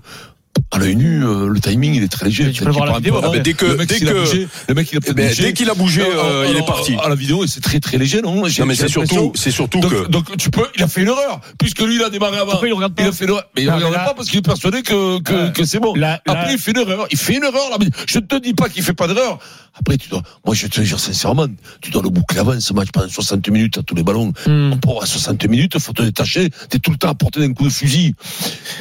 À 0.71 0.77
l'œil 0.79 0.95
nu, 0.95 1.23
euh, 1.23 1.47
le 1.49 1.59
timing 1.59 1.93
il 1.95 2.03
est 2.03 2.07
très 2.07 2.25
léger. 2.25 2.51
Tu 2.51 2.63
peux 2.63 2.69
voir 2.71 2.85
la 2.87 2.93
vidéo, 2.97 3.19
peu- 3.21 3.27
ah, 3.31 3.39
dès 3.39 3.53
que- 3.53 3.65
le 3.65 3.75
mec, 3.77 3.89
dès 3.89 3.99
que- 3.99 4.19
bougé, 4.21 4.47
le 4.67 4.73
mec 4.73 4.91
il 4.91 4.95
a 4.95 4.97
Eh 4.97 5.05
peut-être 5.05 5.15
ben, 5.15 5.27
bougé. 5.29 5.43
dès 5.43 5.53
qu'il 5.53 5.69
a 5.69 5.73
bougé, 5.75 6.01
Euh, 6.01 6.05
euh, 6.15 6.47
il 6.49 6.57
est 6.57 6.65
parti. 6.65 6.95
À 7.03 7.09
la 7.09 7.15
vidéo, 7.15 7.43
et 7.43 7.47
c'est 7.47 7.59
très 7.61 7.79
très 7.79 7.97
léger, 7.97 8.21
non 8.21 8.35
Non, 8.35 8.65
mais 8.65 8.75
c'est 8.75 8.87
surtout, 8.87 9.31
c'est 9.35 9.51
surtout 9.51 9.79
Donc, 9.79 9.91
que. 9.91 10.07
donc 10.09 10.35
tu 10.37 10.49
peux, 10.49 10.65
il 10.75 10.83
a 10.83 10.87
fait 10.87 11.01
une 11.01 11.09
erreur, 11.09 11.41
puisque 11.59 11.81
lui 11.81 11.95
il 11.95 12.03
a 12.03 12.09
démarré 12.09 12.37
avant. 12.37 12.51
Pourquoi 12.51 12.67
il 12.67 12.73
regarde 12.73 12.93
pas 12.95 13.03
Il 13.03 13.07
a 13.07 13.11
fait 13.11 13.25
une 13.25 13.31
erreur. 13.31 13.43
Mais 13.55 13.63
il 13.63 13.67
ne 13.67 13.73
regarde 13.73 13.93
là- 13.93 13.99
pas 14.05 14.13
parce 14.15 14.29
qu'il 14.29 14.39
est 14.39 14.43
persuadé 14.43 14.81
que, 14.83 15.19
que, 15.21 15.33
Euh, 15.33 15.49
que 15.49 15.63
c'est 15.63 15.79
bon. 15.79 15.93
là- 15.95 16.21
là- 16.25 16.33
Après, 16.33 16.53
il 16.53 16.59
fait 16.59 16.71
une 16.71 16.79
erreur. 16.79 17.07
Il 17.11 17.17
fait 17.17 17.35
une 17.37 17.43
erreur, 17.43 17.69
l'arbitre. 17.69 17.97
Je 18.07 18.17
ne 18.19 18.23
te 18.25 18.35
dis 18.35 18.53
pas 18.53 18.69
qu'il 18.69 18.83
fait 18.83 18.93
pas 18.93 19.07
d'erreur. 19.07 19.39
Après, 19.79 19.97
tu 19.97 20.09
dois, 20.09 20.21
moi, 20.45 20.53
je 20.55 20.67
te 20.67 20.81
jure 20.81 20.99
sincèrement, 20.99 21.47
tu 21.81 21.89
dois 21.91 22.01
le 22.03 22.09
boucler 22.09 22.39
avant 22.39 22.59
ce 22.59 22.73
match 22.73 22.89
pendant 22.93 23.09
60 23.09 23.47
minutes 23.49 23.77
à 23.79 23.83
tous 23.83 23.95
les 23.95 24.03
ballons. 24.03 24.31
Hmm. 24.45 24.75
Pour 24.81 25.01
à 25.01 25.05
60 25.07 25.43
minutes, 25.47 25.77
faut 25.79 25.93
te 25.93 26.03
détacher. 26.03 26.49
T'es 26.69 26.79
tout 26.79 26.91
le 26.91 26.97
temps 26.97 27.09
à 27.09 27.15
portée 27.15 27.39
d'un 27.39 27.53
coup 27.53 27.63
de 27.65 27.69
fusil. 27.73 28.13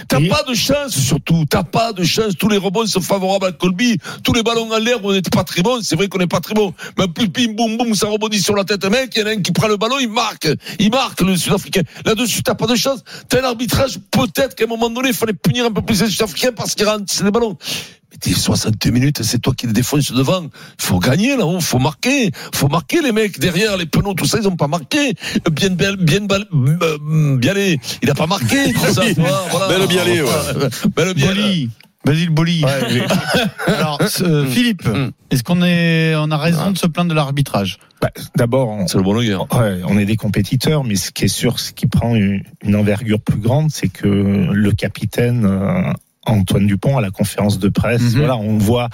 T'as 0.08 0.20
pas 0.28 0.42
de 0.48 0.54
chance, 0.54 0.90
surtout. 0.98 1.44
T'as 1.48 1.61
pas 1.64 1.92
de 1.92 2.04
chance. 2.04 2.34
Tous 2.38 2.48
les 2.48 2.56
rebonds 2.56 2.86
sont 2.86 3.00
favorables 3.00 3.46
à 3.46 3.52
Colby. 3.52 3.98
Tous 4.22 4.32
les 4.32 4.42
ballons 4.42 4.70
en 4.70 4.78
l'air, 4.78 4.98
on 5.02 5.12
n'était 5.12 5.30
pas 5.30 5.44
très 5.44 5.62
bon. 5.62 5.80
C'est 5.82 5.96
vrai 5.96 6.08
qu'on 6.08 6.18
n'est 6.18 6.26
pas 6.26 6.40
très 6.40 6.54
bon. 6.54 6.74
Mais 6.98 7.08
plus, 7.08 7.28
bim, 7.28 7.52
boum, 7.54 7.76
boum, 7.76 7.94
ça 7.94 8.06
rebondit 8.06 8.40
sur 8.40 8.54
la 8.54 8.64
tête. 8.64 8.84
Mec, 8.84 9.12
il 9.16 9.20
y 9.20 9.22
en 9.22 9.26
a 9.26 9.30
un 9.30 9.40
qui 9.40 9.52
prend 9.52 9.68
le 9.68 9.76
ballon, 9.76 9.98
il 10.00 10.08
marque. 10.08 10.48
Il 10.78 10.90
marque, 10.90 11.20
le 11.20 11.36
Sud-Africain. 11.36 11.82
Là-dessus, 12.04 12.42
t'as 12.42 12.54
pas 12.54 12.66
de 12.66 12.74
chance. 12.74 13.00
T'as 13.28 13.40
un 13.40 13.44
arbitrage. 13.44 13.98
Peut-être 14.10 14.54
qu'à 14.54 14.64
un 14.64 14.68
moment 14.68 14.90
donné, 14.90 15.10
il 15.10 15.14
fallait 15.14 15.32
punir 15.32 15.64
un 15.66 15.70
peu 15.70 15.82
plus 15.82 16.02
les 16.02 16.10
Sud-Africains 16.10 16.52
parce 16.52 16.74
qu'ils 16.74 16.86
rentrent, 16.86 17.22
des 17.22 17.30
ballons. 17.30 17.56
Mais 18.24 18.32
t'es 18.32 18.38
60 18.38 18.86
minutes, 18.86 19.22
c'est 19.22 19.40
toi 19.40 19.54
qui 19.56 19.66
les 19.66 19.72
défonces 19.72 20.12
devant. 20.12 20.42
Il 20.42 20.84
faut 20.84 20.98
gagner, 20.98 21.36
là-haut. 21.36 21.60
Faut 21.60 21.78
marquer. 21.78 22.30
Faut 22.54 22.68
marquer, 22.68 23.00
les 23.02 23.12
mecs. 23.12 23.38
Derrière, 23.38 23.76
les 23.76 23.86
pneus, 23.86 24.14
tout 24.16 24.26
ça, 24.26 24.38
ils 24.40 24.48
ont 24.48 24.56
pas 24.56 24.68
marqué. 24.68 25.14
Bien, 25.50 25.70
bien, 25.70 25.94
bien, 25.94 26.26
bien, 26.26 27.36
Bialé. 27.36 27.80
Il 28.02 28.10
a 28.10 28.14
pas 28.14 28.26
marqué, 28.26 28.72
tout 28.74 28.92
ça, 28.92 29.02
voilà. 29.50 29.68
Belle 29.68 29.86
Bialé, 29.88 30.22
ouais. 30.22 30.28
Belle 30.96 31.14
Bialé. 31.14 31.42
Boli. 31.42 31.70
Basile 32.04 32.30
Boli. 32.30 32.64
Alors, 33.66 33.98
euh, 34.22 34.46
Philippe, 34.46 34.88
est-ce 35.30 35.44
qu'on 35.44 35.62
est, 35.62 36.14
on 36.16 36.30
a 36.32 36.36
raison 36.36 36.72
de 36.72 36.78
se 36.78 36.88
plaindre 36.88 37.10
de 37.10 37.14
l'arbitrage? 37.14 37.78
Bah, 38.00 38.10
D'abord, 38.34 38.68
on, 38.70 38.88
C'est 38.88 38.98
le 38.98 39.04
bon 39.04 39.16
ouais, 39.16 39.36
on 39.86 39.98
est 39.98 40.04
des 40.04 40.16
compétiteurs, 40.16 40.82
mais 40.82 40.96
ce 40.96 41.12
qui 41.12 41.26
est 41.26 41.28
sûr, 41.28 41.60
ce 41.60 41.72
qui 41.72 41.86
prend 41.86 42.16
une, 42.16 42.42
une 42.62 42.74
envergure 42.74 43.20
plus 43.20 43.38
grande, 43.38 43.70
c'est 43.70 43.88
que 43.88 44.08
le 44.08 44.72
capitaine 44.72 45.44
euh, 45.44 45.92
Antoine 46.26 46.66
Dupont 46.66 46.96
à 46.96 47.00
la 47.00 47.10
conférence 47.10 47.58
de 47.58 47.68
presse, 47.68 48.02
Mhm. 48.02 48.18
voilà, 48.18 48.36
on 48.36 48.56
voit, 48.58 48.88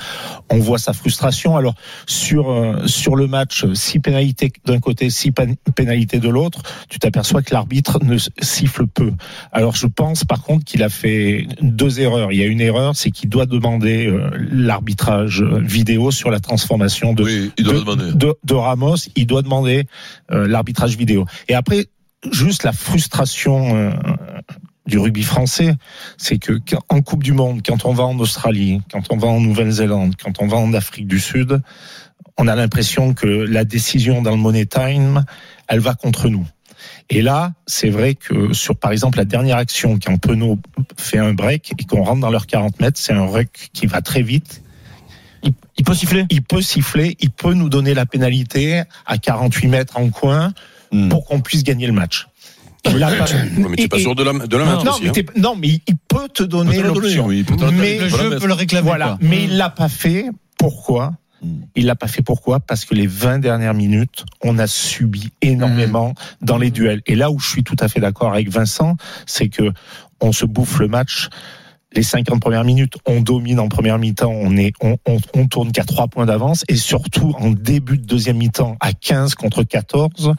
on 0.51 0.59
voit 0.59 0.79
sa 0.79 0.93
frustration. 0.93 1.57
Alors 1.57 1.75
sur 2.07 2.51
euh, 2.51 2.87
sur 2.87 3.17
le 3.17 3.27
match, 3.27 3.67
six 3.75 4.01
pénalités 4.01 4.51
d'un 4.65 4.81
côté, 4.81 5.11
six 5.11 5.33
pénalités 5.75 6.21
de 6.21 6.29
l'autre, 6.29 6.63
tu 6.89 6.99
t'aperçois 6.99 7.43
que 7.43 7.53
l'arbitre 7.53 7.99
ne 8.03 8.17
siffle 8.41 8.87
peu. 8.87 9.13
Alors 9.53 9.75
je 9.77 9.87
pense 9.87 10.25
par 10.25 10.43
contre 10.43 10.65
qu'il 10.65 10.83
a 10.83 10.89
fait 10.89 11.47
deux 11.61 12.01
erreurs. 12.01 12.33
Il 12.33 12.39
y 12.39 12.43
a 12.43 12.47
une 12.47 12.61
erreur, 12.61 12.97
c'est 12.97 13.11
qu'il 13.11 13.29
doit 13.29 13.47
demander 13.47 14.07
euh, 14.07 14.31
l'arbitrage 14.51 15.43
vidéo 15.43 16.11
sur 16.11 16.31
la 16.31 16.41
transformation 16.41 17.13
de 17.13 17.25
Oui, 17.25 17.51
il 17.59 17.65
doit 17.65 17.95
de, 17.95 18.35
de 18.43 18.55
Ramos, 18.55 18.97
il 19.17 19.27
doit 19.27 19.43
demander 19.43 19.85
euh, 20.31 20.47
l'arbitrage 20.49 20.97
vidéo. 20.97 21.27
Et 21.49 21.55
après, 21.55 21.87
juste 22.33 22.65
la 22.65 22.73
frustration 22.73 23.77
euh, 23.77 23.91
du 24.89 24.99
rugby 24.99 25.23
français, 25.23 25.77
c'est 26.17 26.39
que 26.39 26.59
en 26.89 27.03
Coupe 27.03 27.23
du 27.23 27.33
Monde, 27.33 27.61
quand 27.65 27.85
on 27.85 27.93
va 27.93 28.05
en 28.05 28.19
Australie, 28.19 28.81
quand 28.91 29.05
on 29.11 29.17
va 29.17 29.29
en 29.29 29.41
Nouvelle-Zélande, 29.41 30.15
quand 30.23 30.43
on 30.43 30.49
va 30.49 30.57
en 30.57 30.73
Afrique 30.75 31.07
du 31.07 31.21
Sud, 31.21 31.61
on 32.37 32.49
a 32.49 32.57
l'impression 32.57 33.15
que 33.15 33.27
la 33.27 33.65
décision 33.65 34.23
dans 34.23 34.33
le 34.33 34.39
money 34.39 34.67
time, 34.67 35.25
elle 35.69 35.81
va 35.81 35.95
contre 35.95 36.29
nous. 36.29 36.47
Et 37.11 37.23
là, 37.23 37.53
c'est 37.67 37.91
vrai 37.91 38.15
que 38.15 38.53
sur, 38.53 38.77
par 38.77 38.93
exemple, 38.93 39.19
la 39.19 39.25
dernière 39.25 39.57
action, 39.57 39.99
quand 39.99 40.17
Penaud 40.19 40.59
fait 40.97 41.19
un 41.19 41.35
break 41.35 41.75
et 41.79 41.85
qu'on 41.85 42.03
rentre 42.03 42.21
dans 42.21 42.31
leurs 42.31 42.47
40 42.47 42.81
mètres, 42.81 42.99
c'est 42.99 43.13
un 43.13 43.27
ruck 43.27 43.71
qui 43.73 43.87
va 43.87 44.01
très 44.01 44.23
vite. 44.23 44.63
Il, 45.43 45.53
il 45.77 45.85
peut 45.85 45.95
siffler? 45.95 46.27
Il 46.31 46.43
peut 46.43 46.63
siffler, 46.63 47.17
il 47.21 47.31
peut 47.31 47.55
nous 47.55 47.69
donner 47.69 47.95
la 47.95 48.07
pénalité 48.07 48.83
à 49.07 49.19
48 49.19 49.69
mètres 49.69 49.99
en 49.99 50.11
coin 50.11 50.53
Hmm. 50.91 51.09
pour 51.11 51.27
qu'on 51.27 51.41
puisse 51.41 51.65
gagner 51.65 51.87
le 51.87 51.93
match. 51.93 52.29
Pas- 52.83 52.93
Ouais, 52.93 53.01
mais 53.69 53.77
tu 53.77 53.83
es 53.85 53.89
pas 53.89 53.99
sûr 53.99 54.15
de 54.15 54.23
la, 54.23 54.33
de 54.33 54.57
la 54.57 54.65
mettre 54.65 54.85
non, 54.85 54.93
aussi. 54.93 55.05
mais 55.05 55.19
hein. 55.19 55.33
non, 55.37 55.57
mais 55.57 55.69
il 55.87 55.97
peut 56.09 56.29
te 56.33 56.43
donner 56.43 56.81
l'option. 56.83 57.27
oui, 57.27 57.45
Mais. 57.73 57.99
Le 57.99 58.07
Voilà, 58.09 58.25
jeu 58.25 58.31
mais- 58.31 58.39
peut 58.41 58.47
le 58.47 58.53
réclamer. 58.55 58.83
voilà, 58.87 59.07
quoi. 59.09 59.19
mais 59.21 59.45
il 59.45 59.57
l'a 59.57 59.71
pas 59.71 59.89
fait. 59.89 60.27
Pourquoi 60.59 61.13
Hmm. 61.41 61.61
Il 61.77 61.87
l'a 61.87 61.95
pas 61.95 62.09
fait 62.09 62.23
pourquoi 62.23 62.59
Parce 62.59 62.85
que 62.85 62.97
les 62.97 63.07
20 63.07 63.39
dernières 63.39 63.73
minutes, 63.75 64.25
on 64.43 64.59
a 64.59 64.67
subi 64.67 65.31
énormément 65.41 66.15
dans 66.43 66.59
les 66.59 66.73
duels. 66.73 67.01
Et 67.07 67.15
là 67.15 67.31
où 67.31 67.39
je 67.39 67.49
suis 67.49 67.63
tout 67.63 67.77
à 67.79 67.87
fait 67.87 68.01
d'accord 68.01 68.33
avec 68.33 68.49
Vincent, 68.51 68.97
c'est 69.25 69.49
que 69.49 69.71
on 70.21 70.33
se 70.33 70.45
bouffe 70.47 70.81
le 70.81 70.89
match. 70.89 71.29
Les 71.95 72.03
50 72.03 72.39
premières 72.41 72.65
minutes, 72.65 72.95
on 73.07 73.23
domine 73.23 73.59
en 73.59 73.69
première 73.69 73.99
mi-temps, 73.99 74.31
on 74.31 74.59
est, 74.59 74.73
on, 74.83 74.99
on, 75.07 75.17
on 75.35 75.47
tourne 75.47 75.73
qu'à 75.73 75.85
3 75.85 76.09
points 76.09 76.27
d'avance, 76.27 76.63
et 76.69 76.77
surtout 76.77 77.35
en 77.39 77.49
début 77.51 77.97
de 77.97 78.05
deuxième 78.05 78.37
mi-temps, 78.37 78.77
à 78.81 78.93
15 78.93 79.35
contre 79.37 79.63
14, 79.63 80.35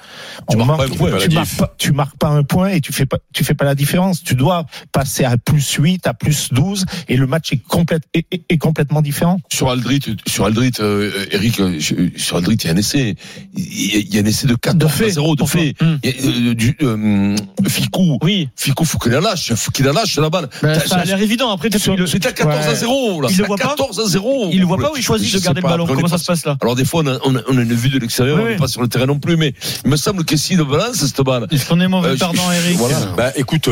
Tu 0.47 0.57
marques 0.57 0.67
marque- 0.67 0.77
pas 0.77 0.85
un 0.85 0.97
point, 0.97 1.17
tu, 1.17 1.29
marques 1.33 1.55
pas, 1.57 1.75
tu 1.79 1.91
marques 1.91 2.17
pas 2.17 2.27
un 2.27 2.43
point 2.43 2.69
et 2.69 2.81
tu 2.81 2.93
fais 2.93 3.07
pas, 3.07 3.17
tu 3.33 3.43
fais 3.43 3.55
pas 3.55 3.65
la 3.65 3.73
différence. 3.73 4.23
Tu 4.23 4.35
dois 4.35 4.67
passer 4.91 5.23
à 5.25 5.37
plus 5.37 5.67
8, 5.73 6.05
à 6.05 6.13
plus 6.13 6.49
12, 6.53 6.85
et 7.07 7.17
le 7.17 7.25
match 7.25 7.51
est, 7.51 7.57
complète, 7.67 8.03
est, 8.13 8.27
est- 8.31 8.43
est 8.47 8.57
complètement 8.59 9.01
différent. 9.01 9.39
Sur 9.51 9.71
Aldrit, 9.71 10.01
sur 10.27 10.45
Aldrit, 10.45 10.73
euh, 10.79 11.25
Eric, 11.31 11.59
euh, 11.59 11.79
sur 12.15 12.37
Aldrit, 12.37 12.57
il 12.63 12.67
y 12.67 12.69
a 12.69 12.73
un 12.73 12.77
essai. 12.77 13.15
Il 13.55 14.13
y 14.13 14.19
a, 14.19 14.21
un 14.21 14.25
essai 14.25 14.45
de 14.45 14.53
4 14.53 14.77
De 14.77 14.85
fait. 14.87 15.09
0 15.09 15.35
de 15.35 15.43
fait. 15.45 15.73
Hum. 15.81 15.97
Il 16.03 16.09
y 16.11 16.13
a, 16.13 16.49
euh, 16.51 16.53
du, 16.53 16.77
euh, 16.83 17.35
Ficou. 17.67 18.19
Oui. 18.21 18.49
Ficou, 18.55 18.85
faut 18.85 18.99
qu'il 18.99 19.11
la 19.13 19.19
lâche. 19.21 19.51
Faut 19.55 19.71
qu'il 19.71 19.85
la 19.85 19.93
lâche, 19.93 20.15
la 20.17 20.29
balle. 20.29 20.47
Ben, 20.61 20.79
ça 20.79 20.97
a 20.97 21.05
l'air 21.05 21.19
évident 21.19 21.38
évident. 21.39 21.51
Après, 21.53 21.69
qu'il 21.69 21.93
le- 21.95 22.07
C'était 22.07 22.27
à 22.27 22.31
14 22.33 22.65
à 22.65 22.69
Ouais. 22.69 22.75
0, 22.75 23.21
là. 23.21 23.27
Il 23.29 23.35
C'est 23.35 23.39
le 23.39 23.43
à 23.45 23.47
voit 23.47 23.57
pas 23.57 23.67
14 23.69 23.99
à 23.99 24.05
0. 24.05 24.49
Il 24.51 24.59
le 24.59 24.65
voit 24.65 24.77
pas 24.77 24.91
ou 24.91 24.97
il 24.97 25.01
choisit 25.03 25.33
de 25.33 25.39
garder 25.39 25.61
le 25.61 25.67
ballon? 25.67 25.87
Comment 25.87 26.07
ça 26.07 26.17
se 26.17 26.25
passe 26.25 26.45
là? 26.45 26.57
Alors, 26.61 26.75
des 26.75 26.85
fois, 26.85 27.01
on 27.03 27.07
a, 27.07 27.17
on 27.25 27.35
a, 27.35 27.39
on 27.47 27.57
a 27.57 27.61
une 27.61 27.73
vue 27.73 27.89
de 27.89 27.99
l'extérieur, 27.99 28.37
Oui, 28.37 28.41
on 28.43 28.45
n'est 28.47 28.53
oui. 28.53 28.59
pas 28.59 28.67
sur 28.67 28.81
le 28.81 28.87
terrain 28.87 29.05
non 29.05 29.19
plus, 29.19 29.37
mais 29.37 29.53
il 29.85 29.89
me 29.91 29.95
semble 29.97 30.23
que 30.25 30.35
si 30.37 30.55
de 30.55 30.63
balance, 30.63 30.95
cette 30.95 31.21
balle. 31.21 31.47
Est-ce 31.51 31.67
qu'on 31.67 31.79
est 31.79 31.87
mauvais 31.87 32.09
Euh, 32.09 32.13
je- 32.13 32.19
perdant, 32.19 32.51
Eric? 32.51 32.77
Voilà. 32.77 32.99
Bah, 33.17 33.31
écoute, 33.35 33.67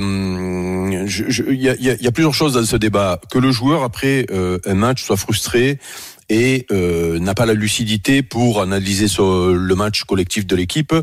euh, 0.00 1.06
je- 1.06 1.24
je- 1.28 1.42
il 1.48 1.60
y, 1.60 1.64
y 1.64 1.68
a- 1.68 1.74
il 1.78 2.02
y 2.02 2.06
a 2.06 2.12
plusieurs 2.12 2.34
choses 2.34 2.54
dans 2.54 2.64
ce 2.64 2.76
débat. 2.76 3.20
Que 3.30 3.38
le 3.38 3.50
joueur 3.52 3.82
après 3.82 4.26
euh, 4.32 4.58
un 4.66 4.74
match 4.74 5.02
soit 5.04 5.16
frustré 5.16 5.78
et 6.28 6.66
euh, 6.72 7.18
n'a 7.18 7.34
pas 7.34 7.46
la 7.46 7.54
lucidité 7.54 8.22
pour 8.22 8.60
analyser 8.60 9.06
le 9.18 9.74
match 9.74 10.04
collectif 10.04 10.46
de 10.46 10.56
l'équipe 10.56 10.94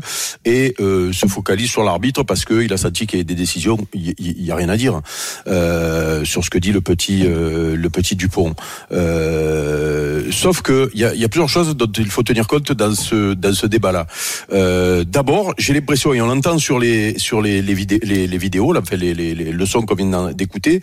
et 0.44 0.74
euh, 0.80 1.12
se 1.12 1.26
focalise 1.26 1.70
sur 1.70 1.82
l'arbitre 1.84 2.22
parce 2.22 2.44
qu'il 2.44 2.72
a 2.72 2.76
senti 2.76 3.06
qu'il 3.06 3.18
y 3.18 3.22
a 3.22 3.24
des 3.24 3.34
décisions, 3.34 3.78
il 3.94 4.14
il 4.18 4.44
y, 4.44 4.50
a 4.52 4.56
rien 4.56 4.68
à 4.68 4.76
dire 4.76 5.00
euh, 5.46 6.24
sur 6.24 6.44
ce 6.44 6.50
que 6.50 6.58
dit 6.58 6.72
le 6.72 6.80
petit 6.80 7.24
euh, 7.24 7.76
le 7.76 7.90
petit 7.90 8.16
Dupont. 8.16 8.54
Euh, 8.92 10.30
sauf 10.30 10.62
que 10.62 10.90
il 10.94 11.00
y 11.00 11.04
a, 11.04 11.14
y 11.14 11.24
a 11.24 11.28
plusieurs 11.28 11.48
choses 11.48 11.76
dont 11.76 11.90
il 11.98 12.10
faut 12.10 12.22
tenir 12.22 12.46
compte 12.46 12.72
dans 12.72 12.94
ce 12.94 13.34
dans 13.34 13.52
ce 13.54 13.66
débat-là. 13.66 14.06
Euh, 14.52 15.04
D'abord, 15.04 15.54
j'ai 15.58 15.72
l'impression 15.74 16.12
et 16.14 16.20
on 16.20 16.26
l'entend 16.26 16.58
sur 16.58 16.78
les 16.78 17.18
sur 17.18 17.40
les 17.42 17.62
les, 17.62 17.74
vidé- 17.74 18.00
les, 18.02 18.26
les 18.26 18.38
vidéos, 18.38 18.72
là, 18.72 18.80
enfin, 18.82 18.96
les, 18.96 19.14
les, 19.14 19.34
les 19.34 19.52
leçons 19.52 19.82
qu'on 19.82 19.94
vient 19.94 20.32
d'écouter, 20.32 20.80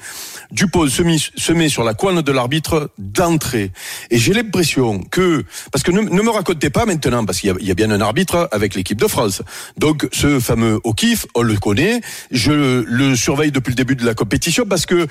Dupont 0.51 0.87
se, 0.87 1.03
se 1.35 1.53
met 1.53 1.69
sur 1.69 1.83
la 1.83 1.93
couenne 1.93 2.21
de 2.21 2.31
l'arbitre 2.31 2.91
d'entrée. 2.97 3.71
Et 4.09 4.17
l'impression 4.33 4.99
que 5.03 5.43
parce 5.71 5.83
que 5.83 5.91
ne, 5.91 6.01
me 6.01 6.29
racontez 6.29 6.69
pas 6.69 6.85
maintenant 6.85 7.25
parce 7.25 7.39
qu'il 7.39 7.49
y, 7.49 7.51
a- 7.51 7.55
il 7.59 7.67
y 7.67 7.71
a 7.71 7.73
bien 7.75 7.91
un 7.91 8.01
arbitre 8.01 8.47
avec 8.51 8.75
l'équipe 8.75 8.99
de 8.99 9.07
France. 9.07 9.41
Donc 9.77 10.07
ce 10.11 10.39
fameux 10.39 10.79
O'Keefe, 10.83 11.25
on 11.35 11.41
le 11.41 11.57
connaît. 11.57 12.01
Je 12.31 12.83
le 12.85 13.15
surveille 13.15 13.51
depuis 13.51 13.71
le 13.71 13.75
début 13.75 13.95
de 13.95 14.05
la 14.05 14.13
compétition 14.13 14.65
parce 14.67 14.85
que 14.85 15.07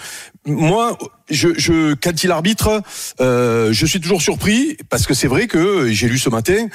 moi, 0.47 0.97
je, 1.31 1.49
je 1.57 1.95
quand 1.95 2.23
il 2.25 2.31
arbitre, 2.31 2.83
euh, 3.21 3.73
je 3.73 3.87
suis 3.87 4.01
toujours 4.01 4.23
surpris 4.23 4.77
parce 4.89 5.07
que 5.07 5.15
c'est 5.15 5.29
vrai 5.29 5.47
que 5.47 5.91
j'ai 5.91 6.09
lu 6.09 6.19
ce 6.19 6.29
matin. 6.31 6.67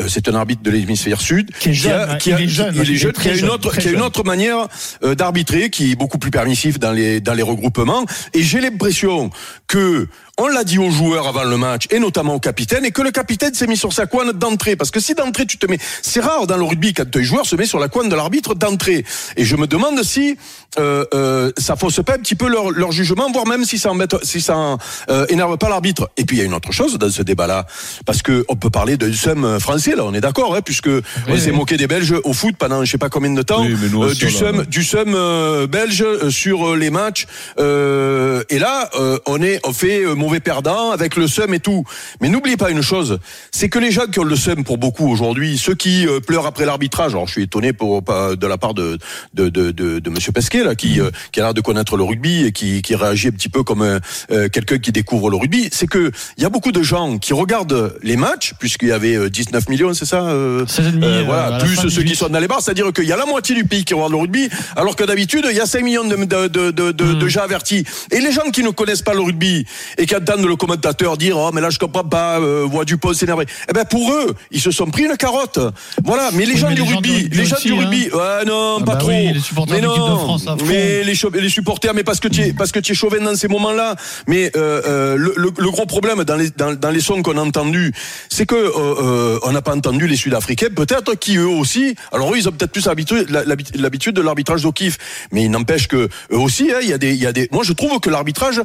euh, 0.00 0.04
C'est 0.08 0.28
un 0.28 0.34
arbitre 0.34 0.62
de 0.62 0.70
l'hémisphère 0.70 1.20
sud 1.20 1.50
Qui 1.58 1.70
est 1.70 1.74
jeune, 1.74 1.92
a, 2.10 2.16
qui 2.16 2.30
qui 2.30 2.30
une 2.30 3.48
autre, 3.50 3.70
très 3.70 3.80
qui 3.80 3.88
a 3.88 3.90
une 3.90 3.96
jeune. 3.98 4.02
autre 4.02 4.24
manière 4.24 4.68
euh, 5.04 5.14
d'arbitrer, 5.14 5.70
qui 5.70 5.92
est 5.92 5.96
beaucoup 5.96 6.18
plus 6.18 6.30
permissif 6.30 6.78
dans 6.78 6.92
les 6.92 7.20
dans 7.20 7.34
les 7.34 7.42
regroupements. 7.42 8.04
Et 8.34 8.42
j'ai 8.42 8.60
l'impression 8.60 9.30
que 9.66 10.06
on 10.38 10.48
l'a 10.48 10.64
dit 10.64 10.78
aux 10.78 10.90
joueurs 10.90 11.28
avant 11.28 11.44
le 11.44 11.58
match, 11.58 11.86
et 11.90 11.98
notamment 11.98 12.34
au 12.34 12.40
capitaine, 12.40 12.86
et 12.86 12.90
que 12.90 13.02
le 13.02 13.10
capitaine 13.10 13.52
s'est 13.52 13.66
mis 13.66 13.76
sur 13.76 13.92
sa 13.92 14.06
couenne 14.06 14.32
d'entrée. 14.32 14.76
Parce 14.76 14.90
que 14.90 14.98
si 14.98 15.14
d'entrée 15.14 15.44
tu 15.44 15.58
te 15.58 15.66
mets, 15.66 15.78
c'est 16.00 16.20
rare 16.20 16.46
dans 16.46 16.56
le 16.56 16.64
rugby 16.64 16.94
quand 16.94 17.04
un 17.14 17.22
joueur 17.22 17.44
se 17.44 17.54
met 17.54 17.66
sur 17.66 17.78
la 17.78 17.88
couenne 17.88 18.08
de 18.08 18.16
l'arbitre 18.16 18.54
d'entrée. 18.54 19.04
Et 19.36 19.44
je 19.44 19.56
me 19.56 19.66
demande 19.66 20.02
si 20.02 20.36
euh, 20.78 21.04
euh, 21.12 21.52
ça 21.58 21.76
fausse 21.76 22.00
pas 22.04 22.14
un 22.14 22.18
petit 22.18 22.34
peu 22.34 22.48
leur, 22.48 22.70
leur 22.70 22.92
jugement, 22.92 23.30
voire 23.30 23.46
même 23.46 23.64
si 23.66 23.76
ça 23.78 23.92
si 24.22 24.40
ça 24.40 24.76
euh, 25.10 25.26
énerve 25.28 25.56
pas 25.58 25.68
l'arbitre. 25.68 26.10
Et 26.16 26.24
puis 26.24 26.36
il 26.36 26.40
y 26.40 26.42
a 26.42 26.46
une 26.46 26.54
autre 26.54 26.72
chose 26.72 26.98
dans 26.98 27.10
ce 27.10 27.22
débat-là, 27.22 27.66
parce 28.06 28.22
que 28.22 28.44
on 28.48 28.56
peut 28.56 28.70
parler 28.70 28.96
d'un 28.96 29.12
seum 29.12 29.58
français 29.60 29.94
là, 29.96 30.04
on 30.04 30.14
est 30.14 30.20
d'accord, 30.20 30.54
hein, 30.54 30.62
puisque 30.62 30.90
on 31.28 31.36
s'est 31.36 31.52
moqué 31.52 31.76
des 31.76 31.86
Belges 31.86 32.14
au 32.24 32.32
foot 32.32 32.56
pendant 32.58 32.84
je 32.84 32.90
sais 32.90 32.98
pas 32.98 33.08
combien 33.08 33.30
de 33.30 33.42
temps, 33.42 33.62
Oui, 33.62 33.76
mais 33.80 33.88
nous 33.88 34.02
euh, 34.02 34.08
aussi, 34.08 34.24
du 34.24 34.30
seum, 34.30 34.64
du 34.66 34.84
seum 34.84 35.14
euh, 35.14 35.66
belge 35.66 36.02
euh, 36.02 36.30
sur 36.30 36.68
euh, 36.68 36.76
les 36.76 36.90
matchs. 36.90 37.26
Euh, 37.58 38.42
et 38.50 38.58
là, 38.58 38.90
euh, 38.98 39.18
on 39.26 39.42
est, 39.42 39.60
on 39.66 39.72
fait 39.72 40.04
mauvais 40.14 40.40
perdant 40.40 40.90
avec 40.90 41.16
le 41.16 41.26
seum 41.26 41.54
et 41.54 41.60
tout. 41.60 41.84
Mais 42.20 42.28
n'oubliez 42.28 42.56
pas 42.56 42.70
une 42.70 42.82
chose, 42.82 43.18
c'est 43.50 43.68
que 43.68 43.78
les 43.78 43.90
gens 43.90 44.06
qui 44.06 44.18
ont 44.18 44.24
le 44.24 44.36
seum 44.36 44.64
pour 44.64 44.78
beaucoup 44.78 45.08
aujourd'hui, 45.08 45.58
ceux 45.58 45.74
qui 45.74 46.06
pleurent 46.26 46.46
après 46.46 46.66
l'arbitrage. 46.66 47.12
Alors, 47.12 47.26
je 47.26 47.32
suis 47.32 47.42
étonné 47.42 47.72
pour 47.72 48.02
de 48.02 48.46
la 48.46 48.58
part 48.58 48.74
de 48.74 48.98
de 49.34 49.48
de 49.48 49.70
de, 49.70 49.98
de 49.98 50.10
Monsieur 50.10 50.32
Pesquet 50.32 50.64
là, 50.64 50.74
qui 50.74 51.00
euh, 51.00 51.10
qui 51.32 51.40
a 51.40 51.44
l'air 51.44 51.54
de 51.54 51.60
connaître 51.60 51.96
le 51.96 52.04
rugby 52.04 52.44
et 52.44 52.52
qui 52.52 52.82
qui 52.82 52.94
réagit 52.94 53.28
un 53.28 53.32
petit 53.32 53.48
peu 53.48 53.62
comme 53.62 53.91
euh, 53.92 54.00
euh, 54.30 54.48
quelqu'un 54.48 54.78
qui 54.78 54.92
découvre 54.92 55.30
le 55.30 55.36
rugby. 55.36 55.68
C'est 55.72 55.86
que 55.86 56.10
il 56.36 56.42
y 56.42 56.46
a 56.46 56.48
beaucoup 56.48 56.72
de 56.72 56.82
gens 56.82 57.18
qui 57.18 57.32
regardent 57.32 57.94
les 58.02 58.16
matchs 58.16 58.54
puisqu'il 58.58 58.88
y 58.88 58.92
avait 58.92 59.16
euh, 59.16 59.30
19 59.30 59.68
millions, 59.68 59.94
c'est 59.94 60.04
ça. 60.06 60.22
euh, 60.22 60.64
16,5, 60.66 61.02
euh, 61.02 61.06
euh, 61.20 61.22
voilà, 61.26 61.58
plus 61.58 61.76
ceux 61.76 61.88
qui 61.88 62.02
18. 62.04 62.14
sont 62.16 62.28
dans 62.28 62.38
les 62.40 62.48
bars, 62.48 62.60
c'est-à-dire 62.62 62.92
qu'il 62.92 63.04
y 63.04 63.12
a 63.12 63.16
la 63.16 63.26
moitié 63.26 63.54
du 63.54 63.64
pays 63.64 63.84
qui 63.84 63.94
regarde 63.94 64.12
le 64.12 64.18
rugby, 64.18 64.48
alors 64.76 64.96
que 64.96 65.04
d'habitude, 65.04 65.46
il 65.50 65.56
y 65.56 65.60
a 65.60 65.66
5 65.66 65.82
millions 65.84 66.04
de, 66.04 66.16
de, 66.16 66.48
de, 66.48 66.70
de, 66.70 66.92
Hmm. 67.02 67.18
de 67.18 67.28
gens 67.28 67.42
avertis. 67.42 67.84
Et 68.10 68.20
les 68.20 68.32
gens 68.32 68.48
qui 68.52 68.62
ne 68.62 68.70
connaissent 68.70 69.02
pas 69.02 69.12
le 69.14 69.20
rugby 69.20 69.66
et 69.98 70.06
qui 70.06 70.14
entendent 70.16 70.46
le 70.46 70.56
commentateur 70.56 71.16
dire 71.16 71.36
Oh, 71.36 71.50
mais 71.52 71.60
là, 71.60 71.68
je 71.70 71.78
comprends 71.78 72.04
pas, 72.04 72.38
euh, 72.40 72.64
voix 72.68 72.84
du 72.84 72.96
pot 72.96 73.12
s'énerver. 73.12 73.46
Eh 73.68 73.72
ben, 73.72 73.84
pour 73.84 74.12
eux, 74.12 74.34
ils 74.50 74.60
se 74.60 74.70
sont 74.70 74.86
pris 74.86 75.04
une 75.04 75.16
carotte. 75.16 75.58
Voilà, 76.04 76.30
mais 76.32 76.44
les 76.46 76.52
Oui, 76.54 76.58
gens 76.58 76.68
mais 76.68 76.74
du 76.76 76.82
les 76.82 76.88
rugby, 76.94 77.28
les 77.32 77.44
gens 77.44 77.56
du 77.62 77.72
hein. 77.72 77.76
rugby, 77.80 78.08
ouais, 78.12 78.44
non, 78.46 78.78
Ah 78.80 78.84
pas 78.84 78.92
bah 78.92 78.96
trop. 78.98 79.08
oui, 79.08 79.32
les 79.34 79.40
supporters 79.40 79.74
mais 79.76 79.82
non, 79.82 80.38
mais 80.66 81.02
les 81.04 81.48
supporters, 81.48 81.94
mais 81.94 82.04
parce 82.04 82.20
que 82.20 82.28
tu 82.28 82.40
es, 82.42 82.52
parce 82.52 82.70
que 82.72 82.78
tu 82.80 82.92
es 82.92 82.94
chauvin 82.94 83.20
dans 83.20 83.34
ces 83.34 83.48
moments-là. 83.48 83.81
Mais 84.26 84.50
euh, 84.56 84.82
euh, 84.86 85.16
le, 85.16 85.34
le- 85.36 85.52
le 85.56 85.70
gros 85.70 85.86
problème 85.86 86.24
dans 86.24 86.36
les, 86.36 86.50
dans, 86.50 86.74
dans 86.74 86.90
les 86.90 87.00
sons 87.00 87.22
qu'on 87.22 87.36
a 87.38 87.42
entendus, 87.42 87.92
c'est 88.28 88.46
que 88.46 88.54
euh, 88.54 88.70
euh, 88.76 89.38
on 89.42 89.52
n'a 89.52 89.62
pas 89.62 89.74
entendu 89.74 90.06
les 90.06 90.16
Sud-Africains, 90.16 90.68
peut-être 90.74 91.14
qui 91.14 91.36
eux 91.36 91.46
aussi. 91.46 91.94
Alors 92.12 92.32
eux, 92.32 92.36
ils 92.38 92.48
ont 92.48 92.52
peut-être 92.52 92.72
plus 92.72 92.86
l'habitude, 92.86 94.14
de 94.14 94.22
l'arbitrage 94.22 94.62
d'O'Keefe, 94.62 94.98
mais 95.32 95.44
il 95.44 95.50
n'empêche 95.50 95.88
que 95.88 96.08
eux 96.32 96.38
aussi, 96.38 96.70
hein, 96.72 96.78
il 96.82 96.88
y 96.88 96.92
a 96.92 96.98
des, 96.98 97.12
il 97.12 97.22
y 97.22 97.26
a 97.26 97.32
des. 97.32 97.48
Moi, 97.52 97.64
je 97.64 97.72
trouve 97.72 98.00
que 98.00 98.10
l'arbitrage 98.10 98.60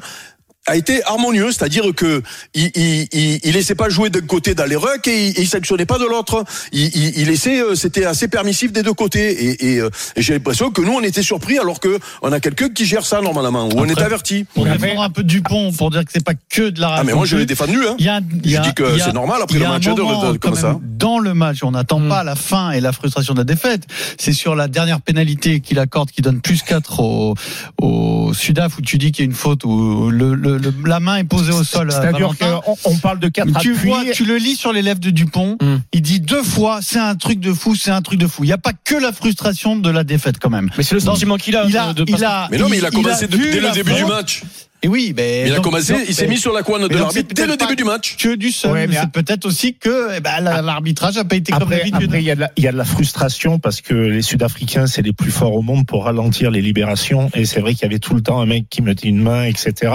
a 0.67 0.75
été 0.75 1.03
harmonieux, 1.05 1.51
c'est-à-dire 1.51 1.83
que 1.95 2.21
il, 2.53 2.69
il, 2.75 3.07
il, 3.13 3.39
il 3.43 3.53
laissait 3.53 3.73
pas 3.75 3.89
jouer 3.89 4.09
d'un 4.09 4.21
côté 4.21 4.53
dans 4.53 4.65
les 4.65 4.75
rucks 4.75 5.07
et 5.07 5.27
il, 5.29 5.39
il 5.39 5.47
sanctionnait 5.47 5.85
pas 5.85 5.97
de 5.97 6.05
l'autre. 6.05 6.43
Il, 6.71 6.85
il, 6.95 7.17
il 7.19 7.27
laissait, 7.27 7.61
euh, 7.61 7.73
c'était 7.75 8.05
assez 8.05 8.27
permissif 8.27 8.71
des 8.71 8.83
deux 8.83 8.93
côtés. 8.93 9.45
Et, 9.45 9.73
et, 9.73 9.79
euh, 9.79 9.89
et 10.15 10.21
j'ai 10.21 10.33
l'impression 10.33 10.69
que 10.71 10.81
nous, 10.81 10.91
on 10.93 11.01
était 11.01 11.21
surpris 11.23 11.57
alors 11.57 11.79
que 11.79 11.99
on 12.21 12.31
a 12.31 12.39
quelqu'un 12.39 12.69
qui 12.69 12.85
gère 12.85 13.05
ça 13.05 13.21
normalement, 13.21 13.67
où 13.67 13.71
on 13.77 13.85
est 13.85 14.01
averti. 14.01 14.45
Pour 14.53 14.65
défendre 14.65 15.01
un 15.01 15.09
peu 15.09 15.23
Dupont, 15.23 15.71
pour 15.71 15.89
dire 15.89 16.03
que 16.05 16.11
c'est 16.13 16.23
pas 16.23 16.33
que 16.49 16.69
de 16.69 16.81
la 16.81 16.95
Ah 16.95 17.03
mais 17.03 17.13
moi 17.13 17.25
je 17.25 17.37
l'ai 17.37 17.45
défendu. 17.45 17.77
Hein. 17.87 17.95
Il 17.99 18.05
y 18.05 18.09
a, 18.09 18.19
il 18.43 18.49
y 18.51 18.53
Je 18.53 18.57
a- 18.57 18.61
dis 18.61 18.73
que 18.73 18.83
il 18.91 18.97
y 18.97 19.01
a- 19.01 19.05
c'est 19.05 19.13
normal 19.13 19.39
après 19.41 19.55
il 19.55 19.61
y 19.61 19.63
le 19.63 19.65
a 19.67 19.69
un 19.69 19.73
match 19.73 19.85
de 19.85 19.91
moment, 20.01 20.31
de- 20.33 20.37
comme 20.37 20.55
ça. 20.55 20.77
Dans 20.83 21.19
le 21.19 21.33
match, 21.33 21.63
on 21.63 21.71
n'attend 21.71 21.99
Mm. 21.99 22.09
pas 22.09 22.23
la 22.23 22.35
fin 22.35 22.71
et 22.71 22.81
la 22.81 22.91
frustration 22.91 23.33
de 23.33 23.39
la 23.39 23.43
défaite. 23.45 23.83
C'est 24.19 24.33
sur 24.33 24.55
la 24.55 24.67
dernière 24.67 24.99
pénalité 25.01 25.59
qu'il 25.61 25.79
accorde, 25.79 26.11
qui 26.11 26.21
donne 26.21 26.41
plus 26.41 26.61
4 26.63 26.99
au, 26.99 27.35
au 27.81 28.33
Sudaf, 28.33 28.77
où 28.77 28.81
tu 28.81 28.97
dis 28.97 29.11
qu'il 29.11 29.23
y 29.23 29.27
a 29.27 29.29
une 29.29 29.35
faute, 29.35 29.63
où 29.63 30.09
le, 30.09 30.33
le- 30.35 30.56
le- 30.57 30.73
la 30.85 30.99
main 30.99 31.17
est 31.17 31.23
posée 31.23 31.51
au 31.51 31.63
sol. 31.63 31.89
à 31.89 32.01
C'est-à-dire 32.01 32.31
qu'on 32.37 32.75
on 32.85 32.97
parle 32.97 33.19
de 33.19 33.27
quatre 33.29 33.47
Mais 33.47 33.59
tu 33.59 33.73
appuis. 33.73 33.87
vois, 33.89 34.03
tu 34.13 34.25
le 34.25 34.37
lis 34.37 34.55
sur 34.55 34.73
les 34.73 34.81
lèvres 34.81 34.99
de 34.99 35.09
Dupont. 35.09 35.57
Mm. 35.61 35.75
Il 35.93 36.01
dit 36.01 36.19
deux 36.19 36.43
fois, 36.43 36.79
c'est 36.81 36.99
un 36.99 37.15
truc 37.15 37.39
de 37.39 37.53
fou, 37.53 37.75
c'est 37.75 37.91
un 37.91 38.01
truc 38.01 38.19
de 38.19 38.27
fou. 38.27 38.43
Il 38.43 38.47
n'y 38.47 38.53
a 38.53 38.57
pas 38.57 38.73
que 38.83 38.95
la 38.95 39.11
frustration 39.11 39.75
de 39.75 39.89
la 39.89 40.03
défaite 40.03 40.37
quand 40.41 40.49
même. 40.49 40.69
Mais 40.77 40.83
c'est 40.83 40.95
le 40.95 41.01
sentiment 41.01 41.37
qu'il 41.37 41.55
a. 41.55 41.65
Il 41.65 41.77
a, 41.77 41.93
de- 41.93 42.03
de- 42.03 42.11
il 42.11 42.23
a, 42.23 42.47
Mais 42.51 42.57
non, 42.57 42.69
mais 42.69 42.77
il 42.77 42.85
a 42.85 42.91
commencé 42.91 43.27
dès 43.27 43.37
le 43.37 43.71
début 43.73 43.93
du 43.93 44.05
match. 44.05 44.43
Et 44.83 44.87
oui, 44.87 45.13
mais 45.17 45.45
Il 45.47 45.51
a 45.53 45.55
donc- 45.55 45.63
commencé, 45.65 45.93
donc, 45.93 46.03
il 46.07 46.13
s'est 46.13 46.27
mis 46.27 46.37
sur 46.37 46.53
la 46.53 46.61
couenne 46.61 46.87
de 46.87 46.95
l'arbitre 46.95 47.33
dès 47.33 47.47
le 47.47 47.57
début 47.57 47.75
du 47.75 47.83
match. 47.83 48.15
Que 48.17 48.35
du 48.35 48.51
seul, 48.51 48.71
Ouais, 48.71 48.85
mais 48.87 48.95
c'est 48.95 49.11
peut-être 49.11 49.45
aussi 49.45 49.73
que 49.73 50.15
eh 50.15 50.19
ben, 50.19 50.39
la- 50.39 50.61
l'arbitrage 50.61 51.15
n'a 51.15 51.25
pas 51.25 51.35
été 51.35 51.51
comme 51.51 51.69
d'habitude. 51.69 52.11
il 52.13 52.21
y, 52.21 52.29
a 52.31 52.35
de 52.35 52.41
la- 52.41 52.51
il 52.57 52.63
y 52.63 52.67
a 52.67 52.71
de 52.71 52.77
la 52.77 52.85
frustration 52.85 53.57
parce 53.57 53.81
que 53.81 53.95
les 53.95 54.21
Sud-Africains, 54.21 54.85
c'est 54.85 55.01
les 55.01 55.13
plus 55.13 55.31
forts 55.31 55.53
au 55.55 55.63
monde 55.63 55.87
pour 55.87 56.05
ralentir 56.05 56.51
les 56.51 56.61
libérations. 56.61 57.31
Et 57.33 57.45
c'est 57.45 57.59
vrai 57.59 57.73
qu'il 57.73 57.83
y 57.83 57.85
avait 57.85 57.97
tout 57.99 58.13
le 58.13 58.21
temps 58.21 58.39
un 58.39 58.45
mec 58.45 58.65
qui 58.69 58.81
mettait 58.83 59.07
une 59.07 59.19
main, 59.21 59.45
etc. 59.45 59.93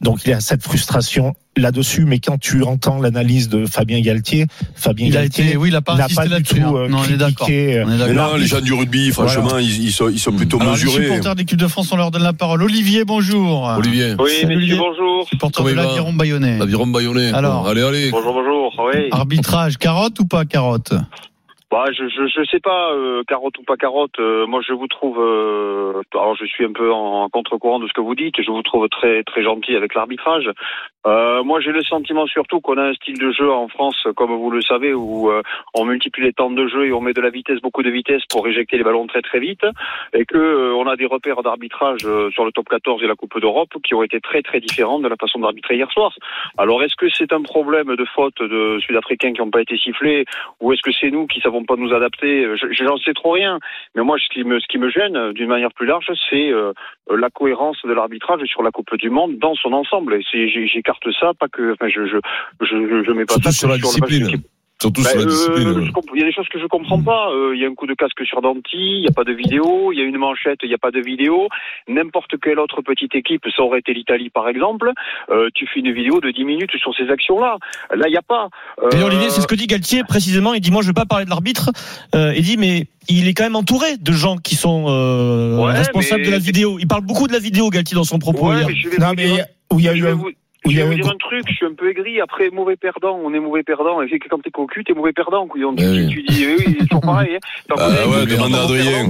Donc 0.00 0.20
il 0.24 0.30
y 0.30 0.34
a 0.34 0.40
cette 0.40 0.62
frustration 0.64 1.34
là-dessus. 1.56 2.04
Mais 2.04 2.18
quand 2.18 2.38
tu 2.38 2.62
entends 2.62 3.00
l'analyse 3.00 3.48
de 3.48 3.66
Fabien 3.66 4.00
Galtier, 4.00 4.46
Fabien 4.74 5.06
Il 5.06 5.16
a 5.16 5.22
Galtier 5.22 5.44
été, 5.46 5.56
oui, 5.56 5.68
il 5.68 5.76
a 5.76 5.80
pas 5.82 5.96
pas 5.96 6.26
du 6.26 6.42
tout 6.42 6.56
hein. 6.56 6.72
euh, 6.74 6.88
Non, 6.88 6.98
on 6.98 7.04
est 7.12 7.16
d'accord. 7.16 7.46
critiqué, 7.46 7.78
euh, 7.78 7.84
On 7.86 7.92
est 7.92 8.06
Mais 8.08 8.12
non, 8.14 8.36
les 8.36 8.46
gens 8.46 8.60
du 8.60 8.72
rugby, 8.72 9.10
franchement, 9.10 9.58
ils, 9.58 9.84
ils 9.84 9.92
sont, 9.92 10.08
ils 10.08 10.18
sont 10.18 10.32
plutôt 10.32 10.60
Alors, 10.60 10.76
les 10.76 10.84
mesurés. 10.84 11.04
supporters 11.04 11.34
d'équipe 11.34 11.58
de 11.58 11.68
France, 11.68 11.90
on 11.92 11.96
leur 11.96 12.10
donne 12.10 12.22
la 12.22 12.32
parole. 12.32 12.62
Olivier, 12.62 13.04
bonjour. 13.04 13.64
Olivier. 13.78 14.14
Oui, 14.18 14.30
Olivier. 14.44 14.76
bonjour. 14.76 15.28
Supporter 15.28 15.64
de 15.64 15.70
l'Aviron 15.72 16.12
Bayonnais. 16.12 16.58
L'aviron 16.58 16.86
Bayonnais. 16.86 17.32
Alors. 17.32 17.62
Bon, 17.64 17.70
allez, 17.70 17.82
allez. 17.82 18.10
Bonjour, 18.10 18.32
bonjour. 18.34 18.72
Oui. 18.92 19.08
Arbitrage, 19.10 19.78
carotte 19.78 20.18
ou 20.20 20.26
pas 20.26 20.44
carotte? 20.44 20.92
Bah, 21.74 21.86
je, 21.90 22.04
je, 22.08 22.44
sais 22.52 22.60
pas, 22.60 22.92
euh, 22.92 23.24
carotte 23.26 23.58
ou 23.58 23.64
pas 23.64 23.76
carotte. 23.76 24.20
euh, 24.20 24.46
moi, 24.46 24.60
je 24.64 24.72
vous 24.72 24.86
trouve. 24.86 25.18
euh, 25.18 26.02
alors, 26.12 26.36
je 26.36 26.44
suis 26.44 26.64
un 26.64 26.70
peu 26.70 26.92
en 26.92 27.28
contre-courant 27.28 27.80
de 27.80 27.88
ce 27.88 27.92
que 27.92 28.00
vous 28.00 28.14
dites. 28.14 28.40
Je 28.40 28.48
vous 28.48 28.62
trouve 28.62 28.88
très, 28.88 29.24
très 29.24 29.42
gentil 29.42 29.74
avec 29.74 29.92
l'arbitrage. 29.96 30.48
Moi, 31.04 31.60
j'ai 31.60 31.72
le 31.72 31.82
sentiment 31.82 32.26
surtout 32.26 32.60
qu'on 32.60 32.78
a 32.78 32.84
un 32.84 32.94
style 32.94 33.18
de 33.18 33.30
jeu 33.32 33.50
en 33.50 33.68
France, 33.68 34.06
comme 34.16 34.32
vous 34.32 34.50
le 34.50 34.62
savez, 34.62 34.94
où 34.94 35.30
on 35.74 35.84
multiplie 35.84 36.22
les 36.22 36.32
temps 36.32 36.50
de 36.50 36.66
jeu 36.66 36.86
et 36.86 36.92
on 36.92 37.02
met 37.02 37.12
de 37.12 37.20
la 37.20 37.28
vitesse, 37.28 37.60
beaucoup 37.60 37.82
de 37.82 37.90
vitesse 37.90 38.22
pour 38.30 38.46
éjecter 38.48 38.78
les 38.78 38.84
ballons 38.84 39.06
très 39.06 39.20
très 39.20 39.38
vite, 39.38 39.66
et 40.14 40.24
que 40.24 40.72
on 40.74 40.86
a 40.86 40.96
des 40.96 41.04
repères 41.04 41.42
d'arbitrage 41.42 42.00
sur 42.32 42.44
le 42.46 42.52
top 42.52 42.70
14 42.70 43.02
et 43.02 43.06
la 43.06 43.16
Coupe 43.16 43.38
d'Europe 43.38 43.74
qui 43.84 43.94
ont 43.94 44.02
été 44.02 44.18
très 44.20 44.40
très 44.40 44.60
différents 44.60 44.98
de 44.98 45.08
la 45.08 45.16
façon 45.16 45.40
d'arbitrer 45.40 45.74
hier 45.74 45.90
soir. 45.90 46.14
Alors, 46.56 46.82
est-ce 46.82 46.96
que 46.96 47.10
c'est 47.10 47.34
un 47.34 47.42
problème 47.42 47.94
de 47.96 48.04
faute 48.06 48.40
de 48.40 48.78
Sud-Africains 48.80 49.34
qui 49.34 49.42
n'ont 49.42 49.50
pas 49.50 49.60
été 49.60 49.76
sifflés, 49.76 50.24
ou 50.60 50.72
est-ce 50.72 50.82
que 50.82 50.92
c'est 50.92 51.10
nous 51.10 51.26
qui 51.26 51.40
savons 51.40 51.63
pas 51.64 51.76
nous 51.76 51.92
adapter 51.92 52.46
Je- 52.56 52.84
J'en 52.84 52.96
sais 52.98 53.12
trop 53.14 53.32
rien. 53.32 53.58
Mais 53.94 54.02
moi, 54.02 54.16
ce 54.18 54.28
qui 54.32 54.44
me, 54.44 54.60
ce 54.60 54.66
qui 54.68 54.78
me 54.78 54.90
gêne, 54.90 55.16
euh, 55.16 55.32
d'une 55.32 55.48
manière 55.48 55.72
plus 55.72 55.86
large, 55.86 56.06
c'est 56.30 56.50
euh, 56.50 56.72
la 57.10 57.30
cohérence 57.30 57.78
de 57.84 57.92
l'arbitrage 57.92 58.42
sur 58.46 58.62
la 58.62 58.70
Coupe 58.70 58.94
du 58.96 59.10
Monde 59.10 59.38
dans 59.38 59.54
son 59.54 59.72
ensemble. 59.72 60.14
Et 60.14 60.68
j'écarte 60.68 61.06
ça, 61.18 61.32
pas 61.34 61.48
que, 61.48 61.72
enfin, 61.72 61.88
je, 61.88 62.06
je, 62.06 62.16
je, 62.60 63.04
je, 63.04 63.12
mets 63.12 63.24
pas 63.24 63.34
Surtout 63.34 63.50
ça 63.50 63.52
sur 63.52 63.68
la 63.68 63.76
le 63.76 63.80
discipline. 63.82 64.42
Surtout 64.84 65.02
Bah, 65.02 65.10
sur 65.10 65.18
la 65.20 65.24
euh, 65.24 65.28
discipline. 65.28 65.90
Il 66.14 66.20
y 66.20 66.22
a 66.22 66.26
des 66.26 66.32
choses 66.32 66.48
que 66.52 66.58
je 66.60 66.66
comprends 66.66 67.00
pas. 67.02 67.30
Euh, 67.32 67.52
Il 67.54 67.60
y 67.60 67.64
a 67.64 67.68
un 67.68 67.74
coup 67.74 67.86
de 67.86 67.94
casque 67.94 68.24
sur 68.24 68.40
Danti, 68.42 68.76
il 68.76 69.00
n'y 69.00 69.06
a 69.08 69.12
pas 69.12 69.24
de 69.24 69.32
vidéo. 69.32 69.92
Il 69.92 69.98
y 69.98 70.02
a 70.02 70.04
une 70.04 70.18
manchette, 70.18 70.58
il 70.62 70.68
n'y 70.68 70.74
a 70.74 70.78
pas 70.78 70.90
de 70.90 71.00
vidéo. 71.00 71.48
N'importe 71.88 72.34
quelle 72.42 72.58
autre 72.58 72.82
petite 72.82 73.14
équipe, 73.14 73.42
ça 73.56 73.62
aurait 73.62 73.78
été 73.80 73.92
l'Italie 73.94 74.30
par 74.30 74.48
exemple, 74.48 74.90
euh, 75.30 75.48
tu 75.54 75.66
fais 75.66 75.80
une 75.80 75.92
vidéo 75.92 76.20
de 76.20 76.30
10 76.30 76.44
minutes 76.44 76.76
sur 76.78 76.94
ces 76.96 77.08
actions-là. 77.10 77.56
Là, 77.94 78.04
il 78.08 78.10
n'y 78.10 78.16
a 78.16 78.22
pas. 78.22 78.48
Euh, 78.82 78.88
D'ailleurs, 78.90 79.08
Olivier, 79.08 79.30
c'est 79.30 79.40
ce 79.40 79.46
que 79.46 79.54
dit 79.54 79.66
Galtier 79.66 80.02
précisément. 80.04 80.54
Il 80.54 80.60
dit 80.60 80.70
moi, 80.70 80.82
je 80.82 80.88
veux 80.88 80.92
pas 80.94 81.06
parler 81.06 81.24
de 81.24 81.30
l'arbitre. 81.30 81.70
Euh, 82.14 82.32
il 82.36 82.42
dit 82.42 82.56
mais 82.56 82.86
il 83.08 83.28
est 83.28 83.34
quand 83.34 83.44
même 83.44 83.56
entouré 83.56 83.96
de 83.98 84.12
gens 84.12 84.36
qui 84.36 84.54
sont 84.54 84.86
euh, 84.88 85.58
Ouais, 85.58 85.72
responsables 85.72 86.22
mais- 86.22 86.26
de 86.26 86.32
la 86.32 86.38
vidéo. 86.38 86.78
Il 86.78 86.86
parle 86.88 87.02
beaucoup 87.02 87.26
de 87.28 87.32
la 87.32 87.38
vidéo, 87.38 87.68
Galtier, 87.70 87.94
dans 87.94 88.04
son 88.04 88.18
propos 88.18 88.48
Ouais, 88.50 88.56
hier. 88.58 88.66
mais 88.68 88.74
je 88.74 88.88
vais 88.88 88.98
Non, 88.98 89.12
mais 89.16 89.28
où 89.72 89.78
il 89.78 89.84
y 89.84 89.88
a 89.88 89.92
je 89.94 89.98
eu 89.98 90.02
vais 90.02 90.10
un- 90.10 90.14
vous- 90.14 90.30
je 90.66 90.80
a 90.80 90.84
vais 90.84 90.90
vous 90.90 90.94
dire 90.94 91.06
un 91.10 91.16
truc, 91.18 91.42
je 91.48 91.54
suis 91.54 91.66
un 91.66 91.74
peu 91.74 91.90
aigri. 91.90 92.20
Après, 92.20 92.50
mauvais 92.50 92.76
perdant, 92.76 93.18
on 93.22 93.32
est 93.34 93.40
mauvais 93.40 93.62
perdant. 93.62 94.00
Et 94.02 94.18
quand 94.18 94.38
t'es 94.42 94.50
cocu, 94.50 94.84
t'es 94.84 94.94
mauvais 94.94 95.12
perdant. 95.12 95.46
Couillon. 95.46 95.74
Tu, 95.74 95.84
Eh 95.84 95.88
oui. 95.88 96.08
tu 96.08 96.22
dis, 96.22 96.44
eh 96.44 96.56
oui, 96.56 96.76
c'est 96.80 96.86
toujours 96.86 97.00
pareil. 97.00 97.36
Hein. 97.36 97.74
Ah 97.76 98.08
ouais, 98.08 98.26
demande 98.26 98.54
à 98.54 98.62
Adrien. 98.62 99.08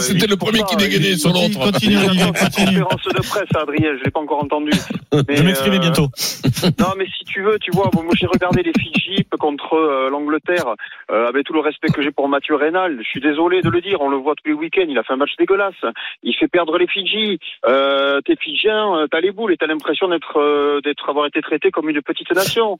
C'était 0.00 0.26
le 0.26 0.36
premier 0.36 0.62
qui 0.64 0.76
dégainait 0.76 1.16
sur 1.16 1.32
l'autre. 1.32 1.58
Continue, 1.58 1.96
Olivier, 1.98 2.26
Conférence 2.26 2.56
continue. 2.56 2.78
de 2.80 3.26
presse, 3.28 3.48
Adrien, 3.56 3.96
je 3.98 4.04
l'ai 4.04 4.10
pas 4.10 4.20
encore 4.20 4.42
entendu. 4.42 4.70
Mais, 5.28 5.36
Je 5.36 5.42
m'exprimer 5.42 5.76
euh, 5.76 5.80
bientôt. 5.80 6.08
Non, 6.78 6.92
mais 6.96 7.06
si 7.06 7.24
tu 7.24 7.42
veux, 7.42 7.58
tu 7.58 7.70
vois, 7.72 7.90
moi 7.94 8.12
j'ai 8.14 8.26
regardé 8.26 8.62
les 8.62 8.72
Fidji 8.78 9.24
contre 9.38 9.74
euh, 9.74 10.10
l'Angleterre, 10.10 10.74
euh, 11.10 11.26
avec 11.28 11.46
tout 11.46 11.54
le 11.54 11.60
respect 11.60 11.88
que 11.88 12.02
j'ai 12.02 12.10
pour 12.10 12.28
Mathieu 12.28 12.54
Reynal. 12.54 12.98
Je 13.02 13.08
suis 13.08 13.20
désolé 13.20 13.62
de 13.62 13.70
le 13.70 13.80
dire, 13.80 14.00
on 14.00 14.10
le 14.10 14.18
voit 14.18 14.34
tous 14.34 14.48
les 14.48 14.54
week-ends. 14.54 14.84
Il 14.88 14.98
a 14.98 15.02
fait 15.02 15.14
un 15.14 15.16
match 15.16 15.32
dégueulasse. 15.38 15.74
Il 16.22 16.34
fait 16.34 16.48
perdre 16.48 16.76
les 16.78 16.86
Fidji. 16.86 17.38
Euh, 17.66 18.20
t'es 18.26 18.36
Fidjien, 18.36 18.79
euh, 18.82 19.06
t'as 19.10 19.20
les 19.20 19.32
boules 19.32 19.52
et 19.52 19.56
t'as 19.56 19.66
l'impression 19.66 20.08
d'être, 20.08 20.38
euh, 20.38 20.80
d'être 20.82 21.08
avoir 21.08 21.26
été 21.26 21.40
traité 21.42 21.70
comme 21.70 21.88
une 21.88 22.00
petite 22.02 22.30
nation. 22.34 22.78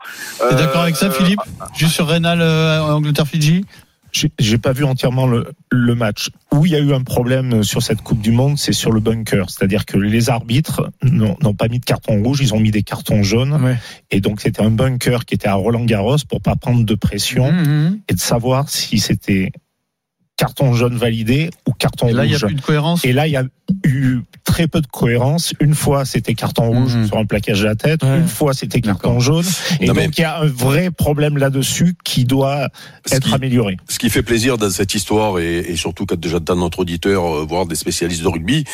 T'es 0.48 0.54
d'accord 0.56 0.82
avec 0.82 0.96
ça, 0.96 1.06
Euh, 1.06 1.10
Philippe 1.10 1.40
Juste 1.76 1.92
sur 1.94 2.06
Rénal, 2.08 2.40
euh, 2.40 2.80
Angleterre-Fidji 2.82 3.64
J'ai 4.40 4.58
pas 4.58 4.72
vu 4.72 4.84
entièrement 4.84 5.26
le, 5.28 5.46
le 5.70 5.94
match. 5.94 6.30
Où 6.52 6.66
il 6.66 6.72
y 6.72 6.74
a 6.74 6.80
eu 6.80 6.92
un 6.92 7.02
problème 7.02 7.62
sur 7.62 7.80
cette 7.80 8.02
Coupe 8.02 8.20
du 8.20 8.32
Monde, 8.32 8.58
c'est 8.58 8.72
sur 8.72 8.90
le 8.90 8.98
bunker. 8.98 9.48
C'est-à-dire 9.50 9.84
que 9.86 9.96
les 9.98 10.30
arbitres 10.30 10.90
n'ont 11.02 11.54
pas 11.54 11.68
mis 11.68 11.78
de 11.78 11.84
carton 11.84 12.20
rouge, 12.22 12.40
ils 12.42 12.52
ont 12.52 12.58
mis 12.58 12.72
des 12.72 12.82
cartons 12.82 13.22
jaunes. 13.22 13.54
Ouais. 13.62 13.76
Et 14.10 14.20
donc 14.20 14.40
c'était 14.40 14.62
un 14.62 14.70
bunker 14.70 15.24
qui 15.26 15.34
était 15.34 15.46
à 15.48 15.54
Roland 15.54 15.84
Garros 15.84 16.16
pour 16.28 16.40
pas 16.40 16.56
prendre 16.56 16.84
de 16.84 16.94
pression 16.96 17.52
Mhm. 17.52 18.00
et 18.08 18.14
de 18.14 18.18
savoir 18.20 18.68
si 18.68 18.98
c'était 18.98 19.52
carton 20.36 20.72
jaune 20.72 20.96
validé 20.96 21.50
ou 21.68 21.72
carton 21.72 22.08
Et 22.08 22.12
là, 22.12 22.24
il 22.24 22.28
n'y 22.30 22.34
a 22.34 22.38
rouge. 22.38 22.46
plus 22.46 22.54
de 22.54 22.62
cohérence. 22.62 23.04
Et 23.04 23.12
là, 23.12 23.26
il 23.26 23.32
y 23.32 23.36
a 23.36 23.44
eu 23.84 24.20
très 24.60 24.68
peu 24.68 24.80
de 24.82 24.86
cohérence. 24.86 25.54
Une 25.60 25.74
fois, 25.74 26.04
c'était 26.04 26.34
carton 26.34 26.64
rouge 26.70 26.94
Mhm. 26.94 27.06
sur 27.06 27.16
un 27.16 27.24
plaquage 27.24 27.60
de 27.60 27.64
la 27.64 27.74
tête. 27.76 28.02
Ouais. 28.02 28.18
Une 28.18 28.28
fois, 28.28 28.52
c'était 28.52 28.82
carton 28.82 29.18
jaune. 29.18 29.44
Et 29.80 29.86
Non, 29.86 29.94
donc, 29.94 30.02
mais- 30.04 30.10
il 30.18 30.20
y 30.20 30.24
a 30.24 30.40
un 30.40 30.46
vrai 30.46 30.90
problème 30.90 31.38
là-dessus 31.38 31.94
qui 32.04 32.24
doit 32.24 32.68
Ce 33.06 33.14
être 33.16 33.28
qui- 33.28 33.34
amélioré. 33.34 33.78
Ce 33.88 33.98
qui 33.98 34.10
fait 34.10 34.22
plaisir 34.22 34.58
dans 34.58 34.68
cette 34.68 34.94
histoire, 34.94 35.38
et, 35.38 35.60
et 35.60 35.76
surtout 35.76 36.04
quand 36.04 36.16
j'entends 36.26 36.56
notre 36.56 36.80
auditeur, 36.80 37.24
euh, 37.24 37.46
voir 37.48 37.64
des 37.64 37.74
spécialistes 37.74 38.22
de 38.22 38.28
rugby, 38.28 38.64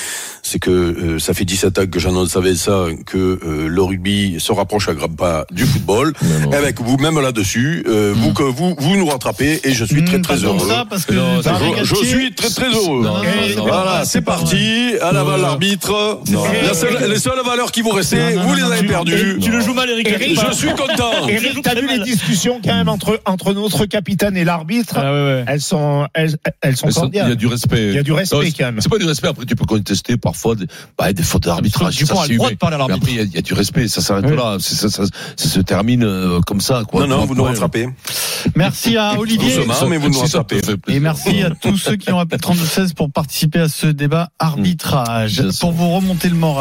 c'est 0.43 0.59
que 0.59 0.71
euh, 0.71 1.19
ça 1.21 1.35
fait 1.35 1.45
17 1.45 1.79
ans 1.79 1.87
que 1.87 2.01
j'annonce 2.01 2.37
avec 2.37 2.57
ça 2.57 2.87
que 3.07 3.17
euh, 3.45 3.69
le 3.69 3.83
rugby 3.83 4.37
se 4.41 4.51
rapproche 4.53 4.89
à 4.89 4.95
grands 4.95 5.07
pas 5.09 5.47
du 5.53 5.65
football. 5.67 6.13
Avec 6.53 6.81
vous-même 6.81 7.21
là-dessus, 7.21 7.85
euh, 7.89 8.13
vous 8.17 8.33
que 8.33 8.43
vous 8.43 8.75
vous 8.79 8.97
nous 8.97 9.07
rattrapez, 9.07 9.61
et 9.63 9.73
je 9.73 9.85
suis 9.85 10.05
très 10.05 10.19
Hmm, 10.19 10.23
très 10.23 10.37
heureux. 10.45 10.59
comme 10.59 10.69
ça, 10.69 10.85
parce 10.91 11.05
que 11.05 11.13
Non, 11.13 11.41
Barry 11.45 11.73
Je, 11.85 11.95
suis 11.95 12.35
très 12.35 12.51
très 12.51 12.71
heureux. 12.75 13.03
Non, 13.05 13.19
non, 13.23 13.67
Voilà, 13.67 14.05
c'est 14.05 14.23
parti. 14.23 14.95
À 15.01 15.13
l'avant 15.13 15.37
l'arbitre. 15.37 15.76
Non. 15.85 16.45
La 16.63 16.75
seule- 16.75 17.09
Les 17.11 17.19
seules 17.19 17.41
valeurs 17.45 17.71
qui 17.73 17.83
vous 17.83 17.91
restaient, 17.91 18.35
vous 18.37 18.49
non, 18.49 18.55
les 18.55 18.63
non, 18.63 18.71
avez 18.71 18.81
tu- 18.81 18.87
perdues. 18.87 19.39
Tu 19.41 19.51
le 19.51 19.61
joues 19.61 19.75
mal, 19.75 19.89
Eric. 19.91 20.09
Eric, 20.09 20.39
Je 20.51 20.55
suis 20.55 20.69
content. 20.71 21.27
Eric, 21.29 21.63
t'as 21.63 21.75
vu 21.75 21.87
les 21.89 22.01
discussions 22.01 22.61
quand 22.65 22.75
même 22.75 22.89
entre, 22.89 23.21
entre 23.25 23.53
notre 23.53 23.87
capitaine 23.87 24.37
et 24.37 24.45
l'arbitre? 24.45 24.95
Ah 24.97 25.13
ouais, 25.13 25.19
ouais. 25.19 25.45
Elles 25.47 25.61
sont, 25.61 26.07
elles, 26.15 26.37
elles 26.63 26.77
sont 26.77 26.91
ça, 26.91 27.01
Il 27.03 27.09
y 27.09 27.19
cordiales. 27.19 27.33
a 27.33 27.35
du 27.35 27.47
respect. 27.47 27.89
Il 27.89 27.95
y 27.95 27.99
a 27.99 28.03
du 28.03 28.13
respect 28.13 28.53
quand 28.59 28.65
même. 28.67 28.81
C'est 28.81 28.89
pas 28.89 28.99
du 28.99 29.05
respect. 29.07 29.29
Après, 29.29 29.45
tu 29.47 29.57
peux 29.57 29.65
contester 29.67 30.17
parfois 30.17 30.55
des, 30.55 30.67
bah, 30.99 31.13
des 31.13 31.23
fautes 31.23 31.45
d'arbitrage. 31.45 31.95
Ça, 32.05 32.15
a 32.23 32.27
le 32.27 32.37
droit 32.37 32.51
de 32.51 32.55
parler 32.57 32.75
à 32.77 32.79
l'arbitre. 32.79 32.99
après, 33.01 33.13
il 33.13 33.17
y 33.17 33.21
a- 33.21 33.25
il 33.25 33.35
y, 33.35 33.39
a 33.39 33.43
du 33.43 33.55
respect. 33.55 33.89
Ça 33.89 34.01
s'arrête 34.01 34.25
Oui. 34.29 34.37
là. 34.37 34.57
Ça, 34.61 34.89
ça, 34.89 35.05
ça 35.37 35.49
se 35.49 35.61
termine 35.61 36.05
euh, 36.05 36.41
comme 36.47 36.61
ça. 36.61 36.83
Quoi. 36.89 37.07
Non, 37.07 37.19
non, 37.19 37.25
vous 37.27 37.35
nous 37.35 37.45
rattrapez. 37.45 37.89
Merci 38.55 38.97
à 38.97 39.19
Olivier. 39.19 39.57
Doucement, 39.57 39.89
mais 39.89 39.99
vous 39.99 40.09
nous 40.11 40.19
rattrapez. 40.21 40.61
Et 40.89 41.01
merci 41.01 41.43
à 41.43 41.51
tous 41.51 41.77
ceux 41.77 41.97
qui 41.97 42.11
ont 42.13 42.19
appelé 42.19 42.39
32-16 42.39 42.95
pour 42.95 43.11
participer 43.11 43.61
à 43.61 43.69
ce 43.69 43.87
débat 43.87 44.29
arbitrage. 44.39 45.43
Pour 45.61 45.73
vous 45.73 45.91
remonter 45.91 46.29
le 46.29 46.35
moral. 46.35 46.57